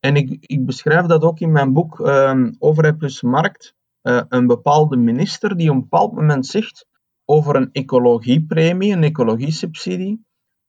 En 0.00 0.16
ik, 0.16 0.36
ik 0.40 0.66
beschrijf 0.66 1.06
dat 1.06 1.22
ook 1.22 1.40
in 1.40 1.52
mijn 1.52 1.72
boek 1.72 1.98
um, 1.98 2.56
Overheid 2.58 2.98
plus 2.98 3.22
Markt. 3.22 3.74
Uh, 4.02 4.20
een 4.28 4.46
bepaalde 4.46 4.96
minister 4.96 5.56
die 5.56 5.68
op 5.68 5.74
een 5.74 5.80
bepaald 5.80 6.12
moment 6.12 6.46
zegt 6.46 6.86
over 7.26 7.56
een 7.56 7.72
ecologiepremie, 7.72 8.92
een 8.92 9.02
ecologiesubsidie. 9.02 10.24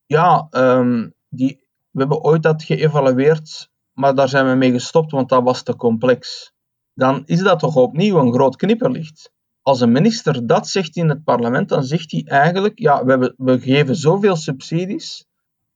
Ja, 0.06 0.48
um, 0.52 1.14
die, 1.30 1.60
we 1.92 2.00
hebben 2.00 2.24
ooit 2.24 2.44
dat 2.44 2.64
geëvalueerd, 2.64 3.70
maar 3.94 4.16
daar 4.16 4.30
zijn 4.30 4.48
we 4.48 4.56
mee 4.56 4.72
gestopt, 4.72 5.12
want 5.12 5.30
dat 5.30 5.44
was 5.44 5.64
te 5.64 5.76
complex. 5.76 6.54
Dan 6.94 7.24
is 7.26 7.40
dat 7.40 7.60
toch 7.60 7.76
opnieuw 7.76 8.18
een 8.18 8.34
groot 8.34 8.56
knipperlicht. 8.56 9.32
Als 9.62 9.82
een 9.82 9.92
minister 9.92 10.48
dat 10.48 10.68
zegt 10.68 10.96
in 10.96 11.10
het 11.10 11.24
parlement, 11.24 11.70
dan 11.70 11.84
zegt 11.84 12.12
hij 12.12 12.24
eigenlijk, 12.26 12.80
ja, 12.80 13.04
we, 13.04 13.10
hebben, 13.10 13.34
we 13.38 13.60
geven 13.60 13.96
zoveel 13.96 14.36
subsidies, 14.36 15.28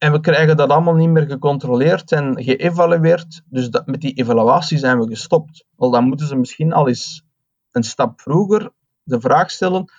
en 0.04 0.12
we 0.12 0.20
krijgen 0.20 0.58
dat 0.58 0.70
allemaal 0.70 0.96
niet 0.96 1.10
meer 1.10 1.26
gecontroleerd 1.26 2.12
en 2.12 2.44
geëvalueerd. 2.44 3.42
Dus 3.46 3.70
dat, 3.70 3.88
met 3.88 4.02
die 4.02 4.14
evaluatie 4.14 4.78
zijn 4.78 5.00
we 5.00 5.08
gestopt. 5.08 5.66
Wel, 5.76 5.92
dan 5.92 6.04
moeten 6.04 6.28
ze 6.28 6.36
misschien 6.36 6.74
al 6.74 6.88
eens 6.88 7.24
een 7.72 7.84
stap 7.84 8.22
vroeger 8.22 8.72
de 9.04 9.20
vraag 9.20 9.52
stellen: 9.52 9.92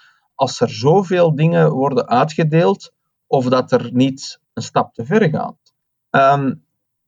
als 0.42 0.60
er 0.60 0.70
zoveel 0.70 1.34
dingen 1.34 1.72
worden 1.72 2.08
uitgedeeld, 2.08 2.92
of 3.26 3.44
dat 3.48 3.72
er 3.72 3.92
niet 3.92 4.40
een 4.52 4.62
stap 4.62 4.94
te 4.94 5.04
ver 5.04 5.28
gaat. 5.28 5.72
Um, 6.10 6.64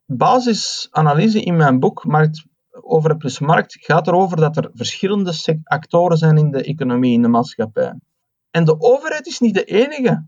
basisanalyse 0.07 1.43
in 1.43 1.57
mijn 1.57 1.81
boek, 1.81 2.05
Markt 2.05 2.47
over 2.71 3.17
plus 3.17 3.39
markt, 3.39 3.77
gaat 3.81 4.07
erover 4.07 4.37
dat 4.37 4.57
er 4.57 4.71
verschillende 4.75 5.61
actoren 5.65 6.17
zijn 6.17 6.37
in 6.37 6.51
de 6.51 6.63
economie, 6.63 7.13
in 7.13 7.23
de 7.23 7.29
maatschappij. 7.29 7.95
En 8.51 8.65
de 8.65 8.81
overheid 8.81 9.27
is 9.27 9.41
niet 9.41 9.55
de 9.55 9.65
enige. 9.65 10.27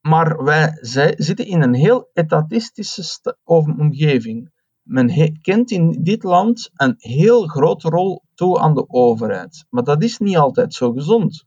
Maar 0.00 0.44
wij 0.44 0.78
zij, 0.80 1.14
zitten 1.16 1.46
in 1.46 1.62
een 1.62 1.74
heel 1.74 2.10
etatistische 2.12 3.36
omgeving. 3.44 4.50
Men 4.82 5.38
kent 5.40 5.70
in 5.70 6.02
dit 6.02 6.22
land 6.22 6.70
een 6.74 6.94
heel 6.96 7.46
grote 7.46 7.88
rol 7.88 8.22
toe 8.34 8.58
aan 8.58 8.74
de 8.74 8.88
overheid. 8.88 9.64
Maar 9.70 9.84
dat 9.84 10.02
is 10.02 10.18
niet 10.18 10.36
altijd 10.36 10.74
zo 10.74 10.92
gezond. 10.92 11.44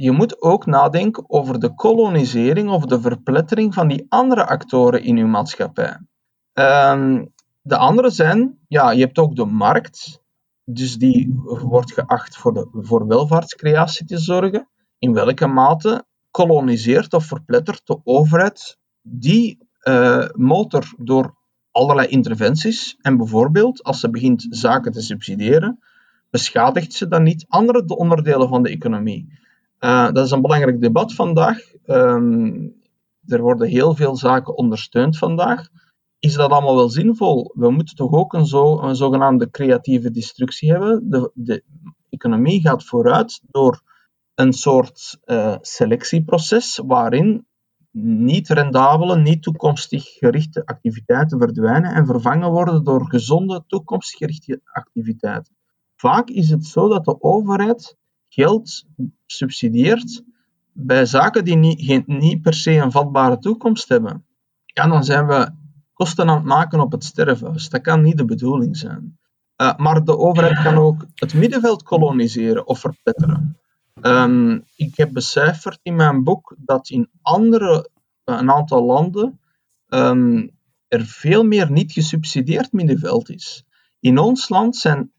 Je 0.00 0.10
moet 0.10 0.42
ook 0.42 0.66
nadenken 0.66 1.24
over 1.26 1.60
de 1.60 1.74
kolonisering 1.74 2.70
of 2.70 2.84
de 2.84 3.00
verplettering 3.00 3.74
van 3.74 3.88
die 3.88 4.06
andere 4.08 4.46
actoren 4.46 5.02
in 5.02 5.16
uw 5.16 5.26
maatschappij. 5.26 5.98
Um, 6.52 7.32
de 7.62 7.76
andere 7.76 8.10
zijn, 8.10 8.58
ja, 8.68 8.90
je 8.90 9.00
hebt 9.00 9.18
ook 9.18 9.36
de 9.36 9.44
markt, 9.44 10.22
dus 10.64 10.96
die 10.96 11.40
wordt 11.44 11.92
geacht 11.92 12.36
voor, 12.36 12.52
de, 12.52 12.68
voor 12.72 13.06
welvaartscreatie 13.06 14.06
te 14.06 14.18
zorgen. 14.18 14.68
In 14.98 15.12
welke 15.12 15.46
mate 15.46 16.04
koloniseert 16.30 17.14
of 17.14 17.24
verplettert 17.24 17.82
de 17.84 18.00
overheid 18.04 18.78
die 19.02 19.68
uh, 19.82 20.28
motor 20.32 20.94
door 20.96 21.34
allerlei 21.70 22.08
interventies. 22.08 22.96
En 23.00 23.16
bijvoorbeeld, 23.16 23.82
als 23.82 24.00
ze 24.00 24.10
begint 24.10 24.46
zaken 24.50 24.92
te 24.92 25.00
subsidiëren, 25.00 25.78
beschadigt 26.30 26.92
ze 26.92 27.08
dan 27.08 27.22
niet 27.22 27.44
andere 27.48 27.84
onderdelen 27.86 28.48
van 28.48 28.62
de 28.62 28.70
economie. 28.70 29.38
Uh, 29.80 30.12
dat 30.12 30.24
is 30.24 30.30
een 30.30 30.42
belangrijk 30.42 30.80
debat 30.80 31.14
vandaag. 31.14 31.58
Um, 31.86 32.78
er 33.26 33.40
worden 33.40 33.68
heel 33.68 33.94
veel 33.94 34.16
zaken 34.16 34.56
ondersteund 34.56 35.18
vandaag. 35.18 35.68
Is 36.18 36.34
dat 36.34 36.50
allemaal 36.50 36.76
wel 36.76 36.88
zinvol? 36.88 37.52
We 37.54 37.70
moeten 37.70 37.94
toch 37.94 38.12
ook 38.12 38.32
een, 38.32 38.46
zo, 38.46 38.80
een 38.80 38.96
zogenaamde 38.96 39.50
creatieve 39.50 40.10
destructie 40.10 40.70
hebben. 40.70 41.10
De, 41.10 41.30
de 41.34 41.64
economie 42.08 42.60
gaat 42.60 42.84
vooruit 42.84 43.40
door 43.50 43.82
een 44.34 44.52
soort 44.52 45.18
uh, 45.24 45.56
selectieproces 45.60 46.80
waarin 46.86 47.46
niet 47.92 48.48
rendabele, 48.48 49.16
niet 49.16 49.42
toekomstig 49.42 50.04
gerichte 50.04 50.66
activiteiten 50.66 51.38
verdwijnen 51.38 51.94
en 51.94 52.06
vervangen 52.06 52.50
worden 52.50 52.84
door 52.84 53.08
gezonde, 53.08 53.64
toekomstig 53.66 54.18
gerichte 54.18 54.60
activiteiten. 54.64 55.56
Vaak 55.96 56.28
is 56.28 56.50
het 56.50 56.66
zo 56.66 56.88
dat 56.88 57.04
de 57.04 57.22
overheid 57.22 57.96
geld 58.30 58.84
subsidieert 59.26 60.22
bij 60.72 61.06
zaken 61.06 61.44
die 61.44 61.56
niet, 61.56 61.82
geen, 61.82 62.04
niet 62.06 62.42
per 62.42 62.54
se 62.54 62.72
een 62.72 62.92
vatbare 62.92 63.38
toekomst 63.38 63.88
hebben. 63.88 64.24
Ja, 64.64 64.86
dan 64.86 65.04
zijn 65.04 65.26
we 65.26 65.50
kosten 65.92 66.28
aan 66.28 66.36
het 66.36 66.44
maken 66.44 66.80
op 66.80 66.92
het 66.92 67.04
sterfhuis. 67.04 67.68
Dat 67.68 67.80
kan 67.80 68.02
niet 68.02 68.16
de 68.16 68.24
bedoeling 68.24 68.76
zijn. 68.76 69.18
Uh, 69.56 69.76
maar 69.76 70.04
de 70.04 70.18
overheid 70.18 70.62
kan 70.62 70.74
ook 70.74 71.06
het 71.14 71.34
middenveld 71.34 71.82
koloniseren 71.82 72.66
of 72.66 72.78
verpetteren. 72.78 73.58
Um, 74.02 74.64
ik 74.76 74.96
heb 74.96 75.12
becijferd 75.12 75.78
in 75.82 75.96
mijn 75.96 76.24
boek 76.24 76.54
dat 76.58 76.88
in 76.88 77.10
andere, 77.22 77.90
eh, 78.24 78.36
een 78.38 78.50
aantal 78.50 78.84
landen 78.84 79.40
um, 79.88 80.50
er 80.88 81.04
veel 81.06 81.44
meer 81.44 81.70
niet 81.70 81.92
gesubsidieerd 81.92 82.72
middenveld 82.72 83.28
is. 83.30 83.64
In 84.00 84.18
ons 84.18 84.48
land 84.48 84.76
zijn 84.76 85.12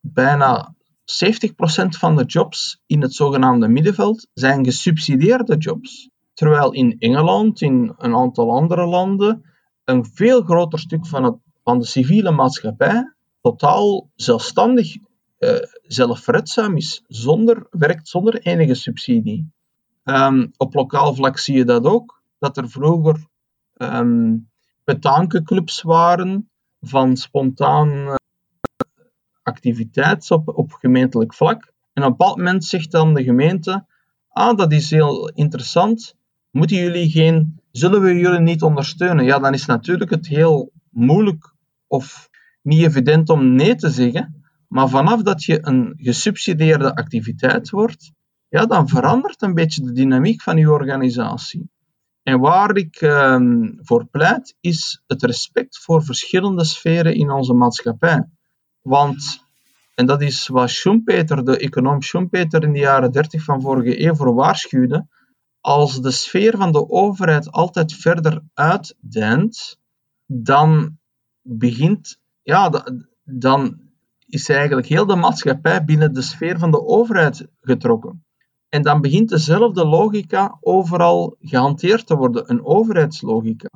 bijna 0.00 0.74
70% 1.08 1.88
van 1.88 2.16
de 2.16 2.24
jobs 2.24 2.82
in 2.86 3.02
het 3.02 3.14
zogenaamde 3.14 3.68
middenveld 3.68 4.28
zijn 4.34 4.64
gesubsidieerde 4.64 5.56
jobs. 5.56 6.10
Terwijl 6.34 6.72
in 6.72 6.96
Engeland, 6.98 7.60
in 7.60 7.94
een 7.98 8.14
aantal 8.14 8.50
andere 8.50 8.86
landen, 8.86 9.44
een 9.84 10.04
veel 10.04 10.42
groter 10.42 10.78
stuk 10.78 11.06
van, 11.06 11.24
het, 11.24 11.36
van 11.62 11.78
de 11.78 11.86
civiele 11.86 12.30
maatschappij 12.30 13.12
totaal 13.40 14.10
zelfstandig 14.14 14.96
uh, 15.38 15.50
zelfredzaam 15.82 16.76
is, 16.76 17.02
zonder, 17.06 17.66
werkt 17.70 18.08
zonder 18.08 18.40
enige 18.40 18.74
subsidie. 18.74 19.50
Um, 20.04 20.52
op 20.56 20.74
lokaal 20.74 21.14
vlak 21.14 21.38
zie 21.38 21.56
je 21.56 21.64
dat 21.64 21.84
ook, 21.84 22.22
dat 22.38 22.56
er 22.56 22.68
vroeger 22.68 23.26
um, 23.76 24.48
waren 25.82 26.50
van 26.80 27.16
spontaan 27.16 28.16
activiteit 29.48 30.30
op, 30.30 30.48
op 30.48 30.72
gemeentelijk 30.72 31.34
vlak. 31.34 31.72
En 31.92 32.02
op 32.02 32.10
een 32.10 32.16
bepaald 32.16 32.36
moment 32.36 32.64
zegt 32.64 32.90
dan 32.90 33.14
de 33.14 33.22
gemeente, 33.22 33.86
ah, 34.28 34.56
dat 34.56 34.72
is 34.72 34.90
heel 34.90 35.28
interessant, 35.28 36.14
moeten 36.50 36.76
jullie 36.76 37.10
geen, 37.10 37.60
zullen 37.70 38.02
we 38.02 38.14
jullie 38.14 38.40
niet 38.40 38.62
ondersteunen? 38.62 39.24
Ja, 39.24 39.38
dan 39.38 39.54
is 39.54 39.66
natuurlijk 39.66 40.10
het 40.10 40.26
heel 40.26 40.72
moeilijk 40.90 41.54
of 41.86 42.28
niet 42.62 42.82
evident 42.82 43.28
om 43.28 43.54
nee 43.54 43.74
te 43.74 43.90
zeggen, 43.90 44.42
maar 44.68 44.88
vanaf 44.88 45.22
dat 45.22 45.44
je 45.44 45.58
een 45.60 45.94
gesubsidieerde 45.96 46.94
activiteit 46.94 47.70
wordt, 47.70 48.12
ja, 48.48 48.66
dan 48.66 48.88
verandert 48.88 49.42
een 49.42 49.54
beetje 49.54 49.82
de 49.82 49.92
dynamiek 49.92 50.42
van 50.42 50.56
je 50.56 50.70
organisatie. 50.70 51.70
En 52.22 52.40
waar 52.40 52.76
ik 52.76 53.00
um, 53.00 53.78
voor 53.80 54.06
pleit, 54.06 54.56
is 54.60 55.02
het 55.06 55.22
respect 55.22 55.78
voor 55.78 56.04
verschillende 56.04 56.64
sferen 56.64 57.14
in 57.14 57.30
onze 57.30 57.54
maatschappij. 57.54 58.28
Want, 58.88 59.44
en 59.94 60.06
dat 60.06 60.22
is 60.22 60.48
wat 60.48 60.70
Schumpeter, 60.70 61.44
de 61.44 61.58
econoom 61.58 62.02
Schumpeter 62.02 62.62
in 62.62 62.72
de 62.72 62.78
jaren 62.78 63.12
30 63.12 63.44
van 63.44 63.60
vorige 63.60 64.04
eeuw 64.04 64.14
voor 64.14 64.34
waarschuwde, 64.34 65.06
als 65.60 66.00
de 66.00 66.10
sfeer 66.10 66.56
van 66.56 66.72
de 66.72 66.88
overheid 66.88 67.50
altijd 67.50 67.92
verder 67.92 68.42
uitdijnt, 68.54 69.78
dan 70.26 70.98
begint, 71.42 72.18
ja, 72.42 72.84
dan 73.24 73.80
is 74.26 74.48
eigenlijk 74.48 74.86
heel 74.86 75.06
de 75.06 75.16
maatschappij 75.16 75.84
binnen 75.84 76.12
de 76.12 76.22
sfeer 76.22 76.58
van 76.58 76.70
de 76.70 76.86
overheid 76.86 77.46
getrokken. 77.60 78.24
En 78.68 78.82
dan 78.82 79.00
begint 79.00 79.28
dezelfde 79.28 79.86
logica 79.86 80.58
overal 80.60 81.36
gehanteerd 81.40 82.06
te 82.06 82.16
worden, 82.16 82.50
een 82.50 82.64
overheidslogica. 82.64 83.68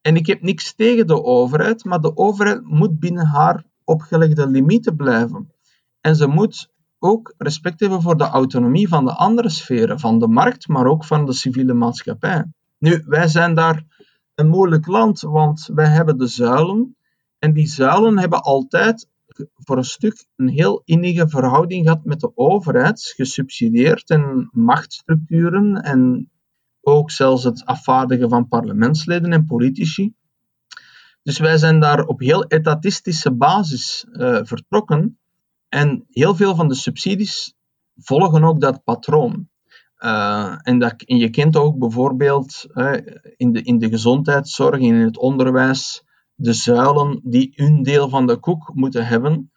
En 0.00 0.16
ik 0.16 0.26
heb 0.26 0.42
niks 0.42 0.74
tegen 0.74 1.06
de 1.06 1.22
overheid, 1.22 1.84
maar 1.84 2.00
de 2.00 2.16
overheid 2.16 2.64
moet 2.64 2.98
binnen 2.98 3.26
haar 3.26 3.64
opgelegde 3.92 4.46
limieten 4.46 4.96
blijven. 4.96 5.52
En 6.00 6.16
ze 6.16 6.26
moet 6.26 6.70
ook 6.98 7.34
respect 7.38 7.80
hebben 7.80 8.02
voor 8.02 8.16
de 8.16 8.24
autonomie 8.24 8.88
van 8.88 9.04
de 9.04 9.14
andere 9.14 9.48
sferen, 9.48 10.00
van 10.00 10.18
de 10.18 10.28
markt, 10.28 10.68
maar 10.68 10.86
ook 10.86 11.04
van 11.04 11.26
de 11.26 11.32
civiele 11.32 11.74
maatschappij. 11.74 12.44
Nu, 12.78 13.02
wij 13.06 13.28
zijn 13.28 13.54
daar 13.54 13.84
een 14.34 14.48
moeilijk 14.48 14.86
land, 14.86 15.20
want 15.20 15.70
wij 15.74 15.86
hebben 15.86 16.18
de 16.18 16.26
zuilen. 16.26 16.96
En 17.38 17.52
die 17.52 17.66
zuilen 17.66 18.18
hebben 18.18 18.42
altijd 18.42 19.08
voor 19.54 19.76
een 19.76 19.84
stuk 19.84 20.26
een 20.36 20.48
heel 20.48 20.82
innige 20.84 21.28
verhouding 21.28 21.84
gehad 21.84 22.04
met 22.04 22.20
de 22.20 22.32
overheid, 22.34 23.12
gesubsidieerd 23.16 24.10
en 24.10 24.48
machtsstructuren 24.52 25.82
en 25.82 26.30
ook 26.80 27.10
zelfs 27.10 27.44
het 27.44 27.64
afvaardigen 27.64 28.28
van 28.28 28.48
parlementsleden 28.48 29.32
en 29.32 29.44
politici. 29.44 30.14
Dus 31.22 31.38
wij 31.38 31.56
zijn 31.56 31.80
daar 31.80 32.04
op 32.04 32.20
heel 32.20 32.44
etatistische 32.44 33.32
basis 33.32 34.06
uh, 34.12 34.38
vertrokken 34.42 35.18
en 35.68 36.04
heel 36.08 36.34
veel 36.34 36.54
van 36.54 36.68
de 36.68 36.74
subsidies 36.74 37.54
volgen 37.94 38.44
ook 38.44 38.60
dat 38.60 38.84
patroon. 38.84 39.48
Uh, 39.98 40.54
en, 40.62 40.78
dat, 40.78 40.94
je 40.96 41.30
kent 41.30 41.56
ook 41.56 41.78
bijvoorbeeld 41.78 42.66
in, 43.36 43.52
de, 43.52 43.62
in 43.62 43.78
de 43.78 43.88
gezondheidszorg, 43.88 44.78
in 44.80 44.94
het 44.94 45.18
onderwijs, 45.18 46.04
de 46.34 46.52
zuilen 46.52 47.20
die 47.24 47.52
hun 47.54 47.82
deel 47.82 48.08
van 48.08 48.26
de 48.26 48.36
koek 48.36 48.70
moeten 48.74 49.06
hebben. 49.06 49.50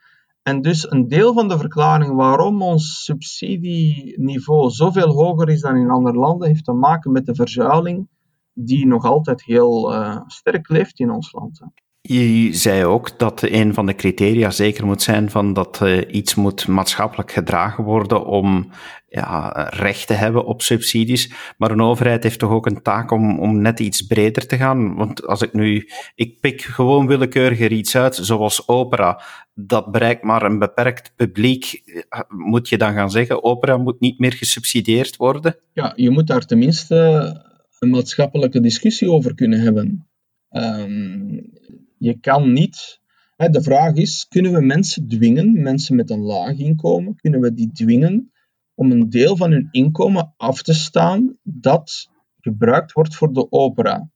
En 0.43 0.61
dus 0.61 0.91
een 0.91 1.07
deel 1.07 1.33
van 1.33 1.47
de 1.47 1.57
verklaring 1.57 2.15
waarom 2.15 2.61
ons 2.61 3.03
subsidieniveau 3.03 4.69
zoveel 4.69 5.07
hoger 5.07 5.49
is 5.49 5.61
dan 5.61 5.75
in 5.75 5.89
andere 5.89 6.17
landen, 6.17 6.47
heeft 6.47 6.65
te 6.65 6.71
maken 6.71 7.11
met 7.11 7.25
de 7.25 7.35
verzuiling 7.35 8.07
die 8.55 8.87
nog 8.87 9.05
altijd 9.05 9.43
heel 9.43 9.93
uh, 9.93 10.21
sterk 10.27 10.69
leeft 10.69 10.99
in 10.99 11.11
ons 11.11 11.31
land. 11.31 11.61
Je 12.07 12.53
zei 12.53 12.85
ook 12.85 13.19
dat 13.19 13.41
een 13.41 13.73
van 13.73 13.85
de 13.85 13.95
criteria 13.95 14.49
zeker 14.49 14.85
moet 14.85 15.01
zijn 15.01 15.29
van 15.29 15.53
dat 15.53 15.79
uh, 15.83 16.01
iets 16.11 16.35
moet 16.35 16.67
maatschappelijk 16.67 17.31
gedragen 17.31 17.83
worden 17.83 18.25
om 18.25 18.71
ja, 19.07 19.67
recht 19.69 20.07
te 20.07 20.13
hebben 20.13 20.45
op 20.45 20.61
subsidies. 20.61 21.31
Maar 21.57 21.71
een 21.71 21.81
overheid 21.81 22.23
heeft 22.23 22.39
toch 22.39 22.51
ook 22.51 22.65
een 22.65 22.81
taak 22.81 23.11
om, 23.11 23.39
om 23.39 23.61
net 23.61 23.79
iets 23.79 24.01
breder 24.01 24.47
te 24.47 24.57
gaan. 24.57 24.95
Want 24.95 25.27
als 25.27 25.41
ik 25.41 25.53
nu, 25.53 25.89
ik 26.15 26.39
pik 26.39 26.61
gewoon 26.61 27.07
willekeuriger 27.07 27.71
iets 27.71 27.95
uit, 27.95 28.15
zoals 28.15 28.67
opera, 28.67 29.21
dat 29.53 29.91
bereikt 29.91 30.23
maar 30.23 30.43
een 30.43 30.59
beperkt 30.59 31.13
publiek. 31.15 31.83
Moet 32.27 32.69
je 32.69 32.77
dan 32.77 32.93
gaan 32.93 33.11
zeggen, 33.11 33.43
opera 33.43 33.77
moet 33.77 33.99
niet 33.99 34.19
meer 34.19 34.33
gesubsidieerd 34.33 35.15
worden? 35.15 35.57
Ja, 35.73 35.93
je 35.95 36.09
moet 36.09 36.27
daar 36.27 36.45
tenminste 36.45 37.53
een 37.79 37.89
maatschappelijke 37.89 38.59
discussie 38.59 39.11
over 39.11 39.35
kunnen 39.35 39.59
hebben. 39.59 40.07
Um, 40.49 41.49
je 41.97 42.19
kan 42.19 42.53
niet. 42.53 42.99
Hè, 43.35 43.49
de 43.49 43.61
vraag 43.61 43.93
is: 43.93 44.27
kunnen 44.29 44.53
we 44.53 44.61
mensen 44.61 45.07
dwingen, 45.07 45.61
mensen 45.61 45.95
met 45.95 46.09
een 46.09 46.21
laag 46.21 46.57
inkomen, 46.57 47.15
kunnen 47.15 47.41
we 47.41 47.53
die 47.53 47.71
dwingen 47.71 48.31
om 48.75 48.91
een 48.91 49.09
deel 49.09 49.37
van 49.37 49.51
hun 49.51 49.67
inkomen 49.71 50.33
af 50.37 50.61
te 50.61 50.73
staan 50.73 51.37
dat 51.43 52.09
gebruikt 52.39 52.91
wordt 52.91 53.15
voor 53.15 53.33
de 53.33 53.51
opera? 53.51 54.09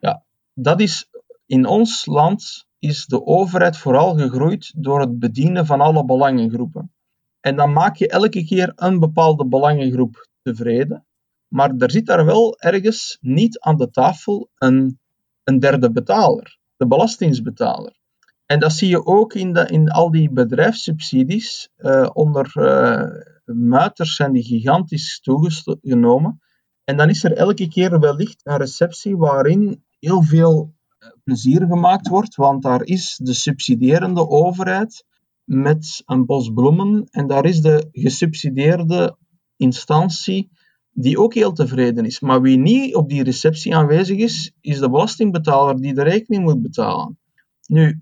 Ja, 0.00 0.24
dat 0.54 0.80
is 0.80 1.08
in 1.46 1.66
ons 1.66 2.06
land 2.06 2.66
is 2.78 3.06
de 3.06 3.26
overheid 3.26 3.76
vooral 3.76 4.14
gegroeid 4.14 4.72
door 4.76 5.00
het 5.00 5.18
bedienen 5.18 5.66
van 5.66 5.80
alle 5.80 6.04
belangengroepen. 6.04 6.92
En 7.40 7.56
dan 7.56 7.72
maak 7.72 7.96
je 7.96 8.08
elke 8.08 8.44
keer 8.44 8.72
een 8.76 8.98
bepaalde 8.98 9.46
belangengroep 9.46 10.28
tevreden, 10.42 11.06
maar 11.54 11.74
er 11.78 11.90
zit 11.90 12.06
daar 12.06 12.24
wel 12.24 12.58
ergens 12.58 13.18
niet 13.20 13.58
aan 13.58 13.76
de 13.76 13.90
tafel 13.90 14.50
een, 14.58 15.00
een 15.44 15.58
derde 15.58 15.92
betaler 15.92 16.58
de 16.76 16.86
belastingsbetaler. 16.86 17.92
En 18.46 18.60
dat 18.60 18.72
zie 18.72 18.88
je 18.88 19.06
ook 19.06 19.34
in, 19.34 19.52
de, 19.52 19.66
in 19.66 19.90
al 19.90 20.10
die 20.10 20.30
bedrijfssubsidies. 20.30 21.68
Uh, 21.76 22.10
onder 22.12 22.52
uh, 22.54 23.54
muiters 23.56 24.16
zijn 24.16 24.32
die 24.32 24.42
gigantisch 24.42 25.20
toegenomen. 25.20 26.40
En 26.84 26.96
dan 26.96 27.08
is 27.08 27.24
er 27.24 27.32
elke 27.32 27.68
keer 27.68 28.00
wellicht 28.00 28.40
een 28.42 28.56
receptie 28.56 29.16
waarin 29.16 29.84
heel 29.98 30.22
veel 30.22 30.74
eh, 30.98 31.08
plezier 31.24 31.66
gemaakt 31.66 32.08
wordt, 32.08 32.34
want 32.34 32.62
daar 32.62 32.82
is 32.82 33.16
de 33.22 33.34
subsidierende 33.34 34.28
overheid 34.28 35.04
met 35.44 36.02
een 36.06 36.26
bos 36.26 36.52
bloemen 36.52 37.06
en 37.10 37.26
daar 37.26 37.44
is 37.44 37.60
de 37.60 37.88
gesubsidieerde 37.92 39.16
instantie 39.56 40.50
die 40.94 41.18
ook 41.18 41.34
heel 41.34 41.52
tevreden 41.52 42.04
is. 42.04 42.20
Maar 42.20 42.40
wie 42.40 42.58
niet 42.58 42.94
op 42.94 43.08
die 43.08 43.22
receptie 43.22 43.76
aanwezig 43.76 44.18
is, 44.18 44.52
is 44.60 44.78
de 44.78 44.90
belastingbetaler 44.90 45.80
die 45.80 45.94
de 45.94 46.02
rekening 46.02 46.44
moet 46.44 46.62
betalen. 46.62 47.18
Nu, 47.66 48.00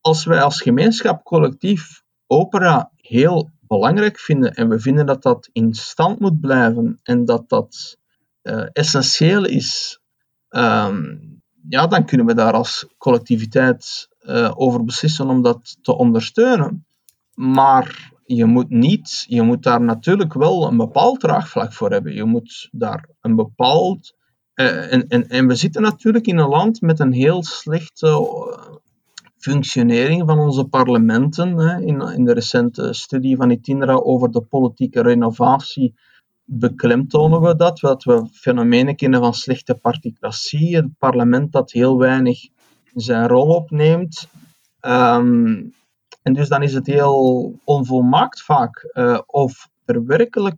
als 0.00 0.24
wij 0.24 0.42
als 0.42 0.60
gemeenschap 0.60 1.24
collectief 1.24 2.02
opera 2.26 2.90
heel 2.96 3.50
belangrijk 3.60 4.18
vinden 4.18 4.54
en 4.54 4.68
we 4.68 4.80
vinden 4.80 5.06
dat 5.06 5.22
dat 5.22 5.48
in 5.52 5.74
stand 5.74 6.18
moet 6.18 6.40
blijven 6.40 7.00
en 7.02 7.24
dat 7.24 7.48
dat 7.48 7.96
uh, 8.42 8.66
essentieel 8.72 9.44
is, 9.44 10.00
um, 10.48 11.42
ja, 11.68 11.86
dan 11.86 12.04
kunnen 12.04 12.26
we 12.26 12.34
daar 12.34 12.52
als 12.52 12.86
collectiviteit 12.98 14.08
uh, 14.20 14.52
over 14.54 14.84
beslissen 14.84 15.28
om 15.28 15.42
dat 15.42 15.76
te 15.82 15.96
ondersteunen. 15.96 16.86
Maar 17.34 18.12
je 18.36 18.44
moet 18.44 18.70
niet, 18.70 19.24
je 19.28 19.42
moet 19.42 19.62
daar 19.62 19.80
natuurlijk 19.80 20.34
wel 20.34 20.66
een 20.66 20.76
bepaald 20.76 21.20
draagvlak 21.20 21.72
voor 21.72 21.90
hebben. 21.90 22.14
Je 22.14 22.24
moet 22.24 22.68
daar 22.72 23.08
een 23.20 23.36
bepaald. 23.36 24.14
Uh, 24.54 24.92
en, 24.92 25.08
en, 25.08 25.28
en 25.28 25.46
we 25.46 25.54
zitten 25.54 25.82
natuurlijk 25.82 26.26
in 26.26 26.38
een 26.38 26.48
land 26.48 26.80
met 26.80 27.00
een 27.00 27.12
heel 27.12 27.42
slechte 27.42 28.06
uh, 28.06 28.76
functionering 29.36 30.22
van 30.26 30.38
onze 30.38 30.64
parlementen. 30.64 31.56
Hè. 31.56 31.80
In, 31.80 32.00
in 32.00 32.24
de 32.24 32.32
recente 32.32 32.92
studie 32.92 33.36
van 33.36 33.50
Itinera 33.50 33.94
over 33.94 34.30
de 34.30 34.40
politieke 34.40 35.02
renovatie 35.02 35.94
beklemtonen 36.44 37.40
we 37.40 37.56
dat, 37.56 37.78
dat 37.78 38.04
we 38.04 38.26
fenomenen 38.32 38.96
kennen 38.96 39.20
van 39.20 39.34
slechte 39.34 39.74
particratie, 39.74 40.76
het 40.76 40.98
parlement 40.98 41.52
dat 41.52 41.72
heel 41.72 41.98
weinig 41.98 42.48
zijn 42.94 43.28
rol 43.28 43.46
opneemt. 43.46 44.28
Um, 44.80 45.74
en 46.22 46.32
dus 46.32 46.48
dan 46.48 46.62
is 46.62 46.74
het 46.74 46.86
heel 46.86 47.54
onvolmaakt 47.64 48.42
vaak 48.42 48.90
uh, 48.92 49.20
of 49.26 49.68
er 49.84 50.06
werkelijk 50.06 50.56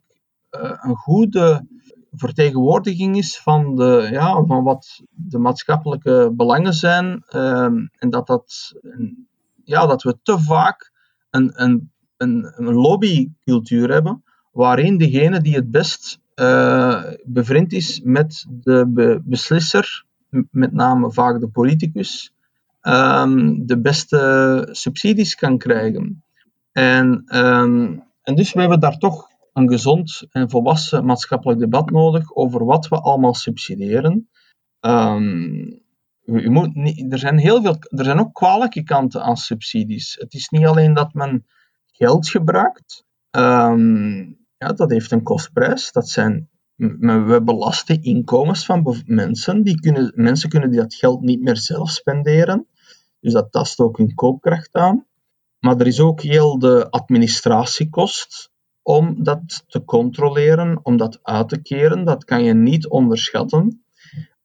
uh, 0.50 0.70
een 0.82 0.96
goede 0.96 1.66
vertegenwoordiging 2.12 3.16
is 3.16 3.38
van, 3.38 3.74
de, 3.74 4.08
ja, 4.10 4.44
van 4.44 4.62
wat 4.64 5.02
de 5.10 5.38
maatschappelijke 5.38 6.32
belangen 6.32 6.74
zijn. 6.74 7.24
Uh, 7.30 7.64
en 7.98 8.10
dat, 8.10 8.26
dat, 8.26 8.74
ja, 9.64 9.86
dat 9.86 10.02
we 10.02 10.18
te 10.22 10.38
vaak 10.38 10.92
een, 11.30 11.62
een, 11.62 11.92
een, 12.16 12.52
lobbycultuur 12.56 13.92
hebben 13.92 14.22
waarin 14.52 14.98
degene 14.98 15.40
die 15.40 15.54
het 15.54 15.70
best 15.70 16.18
uh, 16.34 17.02
bevriend 17.24 17.72
is 17.72 18.00
met 18.04 18.46
de 18.48 18.86
be 18.88 19.20
beslisser, 19.24 20.04
met 20.50 20.72
name 20.72 21.12
vaak 21.12 21.40
de 21.40 21.48
politicus, 21.48 22.33
um, 22.86 23.66
de 23.66 23.80
beste 23.80 24.68
subsidies 24.70 25.34
kan 25.34 25.58
krijgen. 25.58 26.24
En, 26.72 27.24
um, 27.38 28.02
en 28.22 28.34
dus 28.34 28.52
we 28.52 28.60
hebben 28.60 28.80
daar 28.80 28.98
toch 28.98 29.28
een 29.52 29.68
gezond 29.68 30.26
en 30.30 30.50
volwassen 30.50 31.04
maatschappelijk 31.04 31.60
debat 31.60 31.90
nodig 31.90 32.34
over 32.34 32.64
wat 32.64 32.88
we 32.88 32.96
allemaal 32.96 33.34
subsidiëren. 33.34 34.28
Um, 34.80 35.82
je 36.24 36.50
moet 36.50 36.76
er, 37.12 37.18
zijn 37.18 37.38
heel 37.38 37.62
veel, 37.62 37.76
er 37.88 38.04
zijn 38.04 38.20
ook 38.20 38.34
kwalijke 38.34 38.82
kanten 38.82 39.22
aan 39.22 39.36
subsidies. 39.36 40.16
Het 40.20 40.34
is 40.34 40.48
niet 40.48 40.66
alleen 40.66 40.94
dat 40.94 41.14
men 41.14 41.46
geld 41.92 42.28
gebruikt. 42.28 43.04
Ja, 44.56 44.72
dat 44.74 44.90
heeft 44.90 45.10
een 45.10 45.22
kostprijs. 45.22 45.92
Dat 45.92 46.08
zijn, 46.08 46.48
we 46.76 47.40
belasten 47.44 48.02
inkomens 48.02 48.64
van 48.64 49.02
mensen. 49.06 49.62
Die 49.62 49.80
kunnen, 49.80 50.12
mensen 50.14 50.48
kunnen 50.48 50.72
dat 50.72 50.94
geld 50.94 51.20
niet 51.20 51.40
meer 51.40 51.56
zelf 51.56 51.90
spenderen. 51.90 52.66
Dus 53.24 53.32
dat 53.32 53.52
tast 53.52 53.78
ook 53.80 53.96
hun 53.96 54.14
koopkracht 54.14 54.74
aan. 54.74 55.06
Maar 55.58 55.80
er 55.80 55.86
is 55.86 56.00
ook 56.00 56.20
heel 56.20 56.58
de 56.58 56.90
administratiekost 56.90 58.50
om 58.82 59.22
dat 59.22 59.64
te 59.66 59.84
controleren, 59.84 60.80
om 60.82 60.96
dat 60.96 61.18
uit 61.22 61.48
te 61.48 61.62
keren. 61.62 62.04
Dat 62.04 62.24
kan 62.24 62.44
je 62.44 62.54
niet 62.54 62.88
onderschatten. 62.88 63.84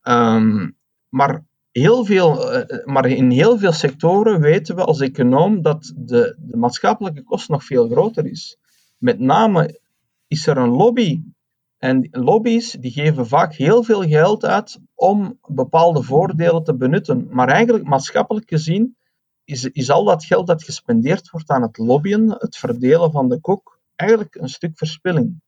Um, 0.01 0.77
maar, 1.09 1.45
heel 1.71 2.05
veel, 2.05 2.55
uh, 2.55 2.85
maar 2.85 3.05
in 3.05 3.29
heel 3.29 3.57
veel 3.57 3.71
sectoren 3.71 4.41
weten 4.41 4.75
we 4.75 4.83
als 4.83 4.99
econoom 4.99 5.61
dat 5.61 5.93
de, 5.95 6.35
de 6.39 6.57
maatschappelijke 6.57 7.23
kost 7.23 7.49
nog 7.49 7.63
veel 7.63 7.89
groter 7.89 8.25
is. 8.25 8.57
Met 8.97 9.19
name 9.19 9.79
is 10.27 10.47
er 10.47 10.57
een 10.57 10.69
lobby 10.69 11.21
en 11.79 12.07
lobby's 12.11 12.71
die 12.71 12.91
geven 12.91 13.27
vaak 13.27 13.53
heel 13.53 13.83
veel 13.83 14.01
geld 14.01 14.45
uit 14.45 14.79
om 14.95 15.39
bepaalde 15.47 16.03
voordelen 16.03 16.63
te 16.63 16.75
benutten. 16.75 17.27
Maar 17.29 17.47
eigenlijk 17.47 17.87
maatschappelijk 17.87 18.49
gezien 18.49 18.97
is, 19.43 19.65
is 19.65 19.89
al 19.89 20.03
dat 20.03 20.25
geld 20.25 20.47
dat 20.47 20.63
gespendeerd 20.63 21.29
wordt 21.29 21.49
aan 21.49 21.61
het 21.61 21.77
lobbyen, 21.77 22.29
het 22.29 22.57
verdelen 22.57 23.11
van 23.11 23.29
de 23.29 23.39
kok, 23.39 23.79
eigenlijk 23.95 24.35
een 24.35 24.49
stuk 24.49 24.77
verspilling. 24.77 25.41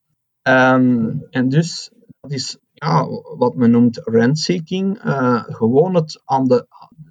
Um, 0.48 1.28
en 1.30 1.50
dus 1.50 1.92
dat 2.20 2.32
is 2.32 2.58
ja, 2.74 3.08
wat 3.38 3.56
men 3.56 3.72
noemt 3.72 4.02
rentseeking. 4.04 5.04
Uh, 5.04 5.44
gewoon 5.44 5.96
het, 5.96 6.22
aan 6.26 6.48
de, 6.48 6.68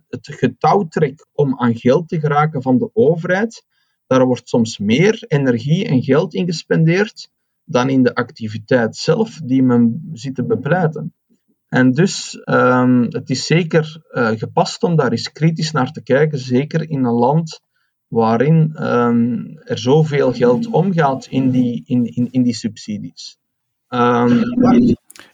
het 0.09 0.27
getouwtrek 0.27 1.27
om 1.33 1.59
aan 1.59 1.77
geld 1.77 2.09
te 2.09 2.21
geraken 2.21 2.63
van 2.63 2.79
de 2.79 2.91
overheid. 2.93 3.65
Daar 4.07 4.27
wordt 4.27 4.49
soms 4.49 4.79
meer 4.79 5.25
energie 5.27 5.87
en 5.87 6.03
geld 6.03 6.35
in 6.35 6.47
gespendeerd 6.47 7.31
dan 7.71 7.89
in 7.89 8.03
de 8.03 8.15
activiteit 8.15 8.97
zelf 8.97 9.41
die 9.45 9.63
men 9.63 10.11
ziet 10.13 10.35
te 10.35 10.45
bepleiten. 10.45 11.15
En 11.69 11.93
dus 11.93 12.43
um, 12.45 13.03
het 13.03 13.31
is 13.31 13.47
zeker 13.47 14.03
uh, 14.13 14.29
gepast 14.29 14.83
om 14.83 14.97
daar 14.97 15.11
eens 15.11 15.33
kritisch 15.33 15.71
naar 15.71 15.93
te 15.93 16.03
kijken, 16.03 16.39
zeker 16.39 16.91
in 16.91 17.05
een 17.05 17.13
land 17.13 17.61
waarin 18.07 18.87
um, 18.89 19.59
er 19.59 19.79
zoveel 19.79 20.33
geld 20.33 20.67
omgaat 20.67 21.27
in 21.27 21.51
die, 21.51 21.83
in, 21.87 22.05
in, 22.05 22.29
in 22.31 22.43
die 22.43 22.55
subsidies. 22.55 23.39
Um, 23.89 24.43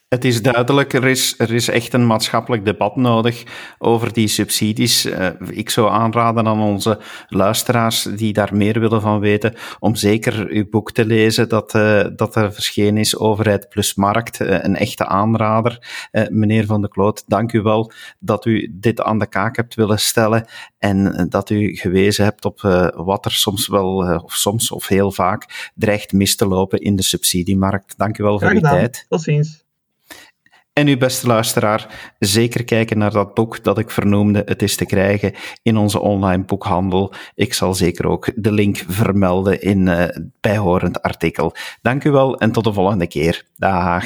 Het 0.09 0.25
is 0.25 0.43
duidelijk, 0.43 0.93
er 0.93 1.05
is, 1.05 1.35
er 1.39 1.55
is 1.55 1.69
echt 1.69 1.93
een 1.93 2.07
maatschappelijk 2.07 2.65
debat 2.65 2.97
nodig 2.97 3.45
over 3.79 4.13
die 4.13 4.29
subsidies. 4.29 5.07
Uh, 5.07 5.29
ik 5.51 5.71
zou 5.71 5.91
aanraden 5.91 6.47
aan 6.47 6.61
onze 6.61 6.99
luisteraars 7.29 8.03
die 8.03 8.33
daar 8.33 8.57
meer 8.57 8.81
willen 8.81 9.01
van 9.01 9.21
weten, 9.21 9.55
om 9.79 9.95
zeker 9.95 10.47
uw 10.49 10.69
boek 10.69 10.93
te 10.93 11.07
lezen 11.07 11.49
dat, 11.49 11.75
uh, 11.75 12.07
dat 12.17 12.37
er 12.37 12.53
verschenen 12.53 12.97
is, 13.01 13.17
Overheid 13.17 13.69
plus 13.69 13.95
Markt, 13.95 14.41
uh, 14.41 14.59
een 14.63 14.77
echte 14.77 15.07
aanrader. 15.07 16.09
meneer 16.31 16.67
Van 16.67 16.81
de 16.81 16.89
Kloot, 16.89 17.25
dank 17.27 17.53
u 17.53 17.63
wel 17.63 17.93
dat 18.19 18.45
u 18.45 18.77
dit 18.81 19.01
aan 19.01 19.19
de 19.19 19.29
kaak 19.29 19.57
hebt 19.57 19.75
willen 19.75 19.99
stellen 19.99 20.47
en 20.79 21.27
dat 21.29 21.51
u 21.51 21.77
gewezen 21.77 22.25
hebt 22.25 22.45
op 22.45 22.61
wat 22.95 23.25
er 23.25 23.33
soms 23.33 23.69
wel, 23.69 24.21
of 24.25 24.35
soms 24.35 24.71
of 24.71 24.89
heel 24.89 25.13
vaak, 25.13 25.71
dreigt 25.75 26.13
mis 26.13 26.37
te 26.37 26.47
lopen 26.47 26.79
in 26.79 26.97
de 26.97 27.03
subsidiemarkt. 27.03 27.99
Dank 27.99 28.19
u 28.19 28.23
wel 28.23 28.39
voor 28.39 28.51
uw 28.51 28.61
tijd. 28.61 29.07
Tot 29.09 29.23
ziens. 29.23 29.66
En 30.79 30.87
uw 30.87 30.97
beste 30.97 31.27
luisteraar, 31.27 32.13
zeker 32.19 32.65
kijken 32.65 32.99
naar 32.99 33.11
dat 33.11 33.35
boek 33.35 33.65
dat 33.65 33.79
ik 33.79 33.91
vernoemde. 33.91 34.43
Het 34.45 34.63
is 34.63 34.77
te 34.77 34.87
krijgen 34.87 35.33
in 35.63 35.77
onze 35.77 36.01
online 36.01 36.45
boekhandel. 36.45 37.13
Ik 37.35 37.55
zal 37.55 37.75
zeker 37.75 38.07
ook 38.07 38.31
de 38.35 38.53
link 38.53 38.85
vermelden 38.89 39.63
in 39.63 39.87
uh, 39.87 40.05
bijhorend 40.41 41.03
artikel. 41.03 41.55
Dank 41.83 42.05
u 42.05 42.11
wel 42.11 42.39
en 42.39 42.53
tot 42.53 42.65
de 42.65 42.73
volgende 42.73 43.07
keer. 43.07 43.45
Dag. 43.57 44.05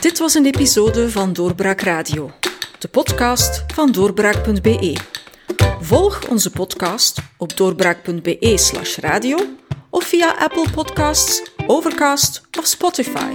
Dit 0.00 0.18
was 0.18 0.34
een 0.34 0.46
episode 0.46 1.10
van 1.10 1.32
Doorbraak 1.32 1.80
Radio, 1.80 2.30
de 2.78 2.88
podcast 2.88 3.64
van 3.74 3.92
doorbraak.be. 3.92 4.96
Volg 5.80 6.28
onze 6.28 6.50
podcast 6.50 7.22
op 7.36 7.56
doorbraak.be/radio 7.56 9.38
of 9.90 10.04
via 10.04 10.34
Apple 10.38 10.66
Podcasts, 10.74 11.50
Overcast 11.66 12.42
of 12.58 12.66
Spotify. 12.66 13.34